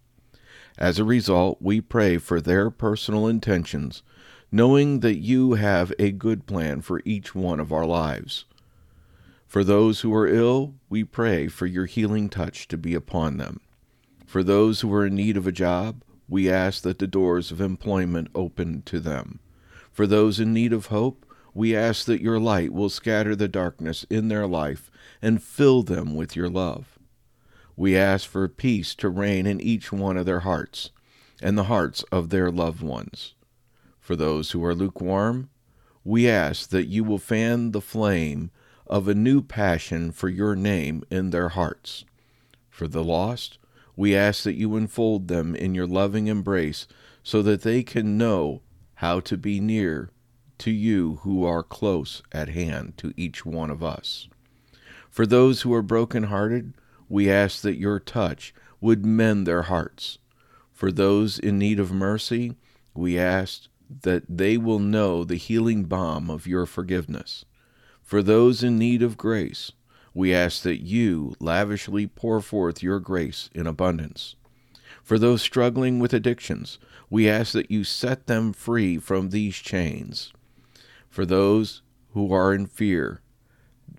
As 0.79 1.01
a 1.01 1.05
result, 1.05 1.61
we 1.61 1.81
pray 1.81 2.19
for 2.19 2.41
their 2.41 2.71
personal 2.71 3.27
intentions, 3.27 4.05
knowing 4.53 5.01
that 5.01 5.17
you 5.17 5.55
have 5.55 5.93
a 5.99 6.13
good 6.13 6.47
plan 6.47 6.83
for 6.83 7.03
each 7.05 7.35
one 7.35 7.59
of 7.59 7.73
our 7.73 7.85
lives. 7.85 8.45
For 9.49 9.65
those 9.65 10.03
who 10.03 10.15
are 10.15 10.29
ill, 10.29 10.75
we 10.89 11.03
pray 11.03 11.49
for 11.49 11.67
your 11.67 11.87
healing 11.87 12.29
touch 12.29 12.69
to 12.69 12.77
be 12.77 12.95
upon 12.95 13.39
them. 13.39 13.59
For 14.25 14.45
those 14.45 14.83
who 14.83 14.95
are 14.95 15.07
in 15.07 15.17
need 15.17 15.37
of 15.37 15.49
a 15.49 15.51
job, 15.51 16.05
we 16.29 16.49
ask 16.49 16.85
that 16.85 17.01
the 17.01 17.09
doors 17.09 17.51
of 17.51 17.61
employment 17.61 18.29
open 18.37 18.83
to 18.83 19.01
them. 19.01 19.41
For 19.93 20.07
those 20.07 20.41
in 20.41 20.53
need 20.53 20.73
of 20.73 20.87
hope, 20.87 21.27
we 21.55 21.77
ask 21.77 22.07
that 22.07 22.23
your 22.23 22.41
light 22.41 22.73
will 22.73 22.89
scatter 22.89 23.37
the 23.37 23.49
darkness 23.49 24.07
in 24.09 24.29
their 24.29 24.47
life 24.47 24.91
and 25.21 25.43
fill 25.43 25.83
them 25.83 26.15
with 26.15 26.35
your 26.35 26.49
love. 26.49 26.99
We 27.77 27.97
ask 27.97 28.29
for 28.29 28.49
peace 28.49 28.95
to 28.97 29.09
reign 29.09 29.47
in 29.47 29.61
each 29.61 29.93
one 29.93 30.17
of 30.17 30.27
their 30.27 30.41
hearts 30.41 30.91
and 31.43 31.59
the 31.59 31.65
hearts 31.65 32.05
of 32.11 32.31
their 32.31 32.51
loved 32.51 32.83
ones. 32.83 33.35
For 34.01 34.17
those 34.17 34.53
who 34.53 34.65
are 34.65 34.75
lukewarm, 34.75 35.51
we 36.05 36.29
ask 36.29 36.71
that 36.71 36.89
you 36.89 37.05
will 37.05 37.19
fan 37.19 37.73
the 37.73 37.81
flame 37.81 38.51
of 38.87 39.09
a 39.09 39.15
new 39.15 39.43
passion 39.43 40.11
for 40.11 40.29
your 40.29 40.57
name 40.57 41.05
in 41.11 41.31
their 41.31 41.51
hearts. 41.51 42.05
For 42.71 42.89
the 42.89 43.05
lost, 43.05 43.59
we 43.95 44.17
ask 44.17 44.43
that 44.45 44.57
you 44.57 44.75
enfold 44.77 45.29
them 45.29 45.55
in 45.55 45.75
your 45.75 45.87
loving 45.87 46.27
embrace 46.27 46.87
so 47.23 47.43
that 47.43 47.63
they 47.63 47.83
can 47.83 48.17
know 48.17 48.63
how 49.03 49.19
to 49.19 49.37
be 49.37 49.59
near 49.59 50.09
to 50.59 50.71
you 50.71 51.19
who 51.23 51.45
are 51.45 51.65
close 51.65 52.23
at 52.31 52.49
hand 52.49 52.97
to 52.97 53.13
each 53.17 53.45
one 53.45 53.69
of 53.69 53.83
us. 53.83 54.29
For 55.11 55.27
those 55.27 55.63
who 55.63 55.75
are 55.75 55.83
broken-hearted, 55.83 56.75
we 57.09 57.29
ask 57.29 57.63
that 57.63 57.81
your 57.81 57.99
touch 57.99 58.55
would 58.81 59.05
mend 59.05 59.45
their 59.45 59.63
hearts. 59.63 60.19
For 60.71 60.93
those 60.93 61.41
in 61.41 61.59
need 61.59 61.81
of 61.81 61.91
mercy, 61.91 62.55
we 62.95 63.19
ask 63.19 63.65
that 64.03 64.23
they 64.29 64.57
will 64.57 64.79
know 64.79 65.25
the 65.25 65.35
healing 65.35 65.83
balm 65.83 66.31
of 66.31 66.47
your 66.47 66.65
forgiveness. 66.65 67.45
For 68.05 68.23
those 68.23 68.63
in 68.63 68.79
need 68.79 69.03
of 69.03 69.17
grace, 69.17 69.73
we 70.15 70.33
ask 70.33 70.63
that 70.63 70.81
you 70.81 71.35
lavishly 71.41 72.07
pour 72.07 72.41
forth 72.41 72.85
your 72.85 73.01
grace 73.01 73.51
in 73.53 73.67
abundance. 73.67 74.37
For 75.03 75.19
those 75.19 75.43
struggling 75.43 75.99
with 75.99 76.15
addictions, 76.15 76.79
we 77.11 77.29
ask 77.29 77.53
that 77.53 77.71
you 77.71 77.85
set 77.85 78.27
them 78.27 78.53
free 78.53 78.99
from 78.99 79.31
these 79.31 79.57
chains. 79.57 80.33
For 81.09 81.27
those 81.27 81.83
who 82.13 82.33
are 82.33 82.55
in 82.55 82.67
fear, 82.67 83.21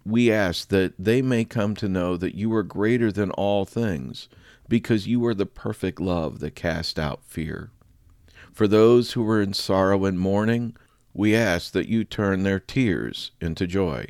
we 0.06 0.32
ask 0.32 0.70
that 0.70 0.94
they 0.98 1.22
may 1.22 1.46
come 1.46 1.76
to 1.76 1.90
know 1.90 2.18
that 2.18 2.36
you 2.36 2.54
are 2.54 2.64
greater 2.64 3.12
than 3.12 3.32
all 3.32 3.66
things, 3.66 4.30
because 4.68 5.08
you 5.08 5.26
are 5.26 5.34
the 5.34 5.46
perfect 5.46 6.00
love 6.00 6.40
that 6.40 6.56
casts 6.56 6.98
out 6.98 7.24
fear. 7.26 7.70
For 8.52 8.68
those 8.68 9.12
who 9.12 9.28
are 9.30 9.42
in 9.42 9.54
sorrow 9.54 10.06
and 10.06 10.20
mourning, 10.20 10.76
we 11.14 11.36
ask 11.36 11.74
that 11.74 11.88
you 11.88 12.04
turn 12.04 12.44
their 12.44 12.60
tears 12.60 13.32
into 13.40 13.68
joy. 13.68 14.08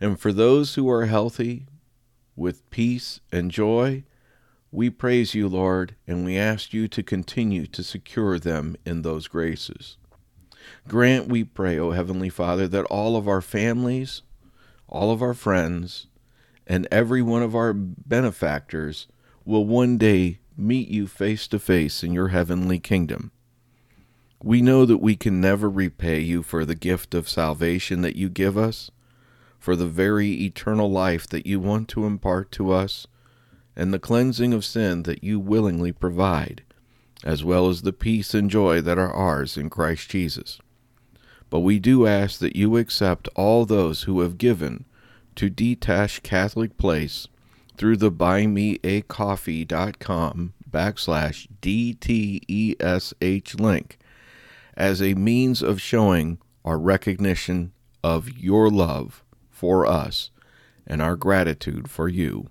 And 0.00 0.20
for 0.20 0.32
those 0.32 0.74
who 0.74 0.88
are 0.88 1.06
healthy, 1.06 1.66
with 2.36 2.68
peace 2.70 3.20
and 3.32 3.50
joy, 3.50 4.04
we 4.76 4.90
praise 4.90 5.34
you, 5.34 5.48
Lord, 5.48 5.96
and 6.06 6.22
we 6.22 6.36
ask 6.36 6.74
you 6.74 6.86
to 6.86 7.02
continue 7.02 7.66
to 7.68 7.82
secure 7.82 8.38
them 8.38 8.76
in 8.84 9.00
those 9.00 9.26
graces. 9.26 9.96
Grant, 10.86 11.28
we 11.28 11.44
pray, 11.44 11.78
O 11.78 11.92
Heavenly 11.92 12.28
Father, 12.28 12.68
that 12.68 12.84
all 12.84 13.16
of 13.16 13.26
our 13.26 13.40
families, 13.40 14.20
all 14.86 15.10
of 15.10 15.22
our 15.22 15.32
friends, 15.32 16.08
and 16.66 16.86
every 16.92 17.22
one 17.22 17.42
of 17.42 17.56
our 17.56 17.72
benefactors 17.72 19.06
will 19.46 19.64
one 19.64 19.96
day 19.96 20.40
meet 20.58 20.88
you 20.88 21.06
face 21.06 21.48
to 21.48 21.58
face 21.58 22.04
in 22.04 22.12
your 22.12 22.28
heavenly 22.28 22.78
kingdom. 22.78 23.32
We 24.42 24.60
know 24.60 24.84
that 24.84 24.98
we 24.98 25.16
can 25.16 25.40
never 25.40 25.70
repay 25.70 26.20
you 26.20 26.42
for 26.42 26.66
the 26.66 26.74
gift 26.74 27.14
of 27.14 27.30
salvation 27.30 28.02
that 28.02 28.16
you 28.16 28.28
give 28.28 28.58
us, 28.58 28.90
for 29.58 29.74
the 29.74 29.86
very 29.86 30.44
eternal 30.44 30.90
life 30.90 31.26
that 31.28 31.46
you 31.46 31.60
want 31.60 31.88
to 31.88 32.04
impart 32.04 32.52
to 32.52 32.72
us, 32.72 33.06
and 33.76 33.92
the 33.92 33.98
cleansing 33.98 34.54
of 34.54 34.64
sin 34.64 35.02
that 35.02 35.22
you 35.22 35.38
willingly 35.38 35.92
provide, 35.92 36.62
as 37.22 37.44
well 37.44 37.68
as 37.68 37.82
the 37.82 37.92
peace 37.92 38.34
and 38.34 38.50
joy 38.50 38.80
that 38.80 38.98
are 38.98 39.12
ours 39.12 39.56
in 39.56 39.68
Christ 39.68 40.08
Jesus. 40.08 40.58
But 41.50 41.60
we 41.60 41.78
do 41.78 42.06
ask 42.06 42.40
that 42.40 42.56
you 42.56 42.76
accept 42.76 43.28
all 43.36 43.66
those 43.66 44.02
who 44.02 44.20
have 44.20 44.38
given 44.38 44.84
to 45.36 45.50
Detash 45.50 46.22
Catholic 46.22 46.78
Place 46.78 47.28
through 47.76 47.98
the 47.98 48.10
buymeacoffee.com 48.10 50.54
backslash 50.70 51.46
DTESH 51.62 53.60
link 53.60 53.98
as 54.76 55.00
a 55.00 55.14
means 55.14 55.62
of 55.62 55.80
showing 55.80 56.38
our 56.64 56.78
recognition 56.78 57.72
of 58.02 58.36
your 58.38 58.68
love 58.70 59.22
for 59.50 59.86
us 59.86 60.30
and 60.86 61.00
our 61.00 61.16
gratitude 61.16 61.88
for 61.88 62.08
you. 62.08 62.50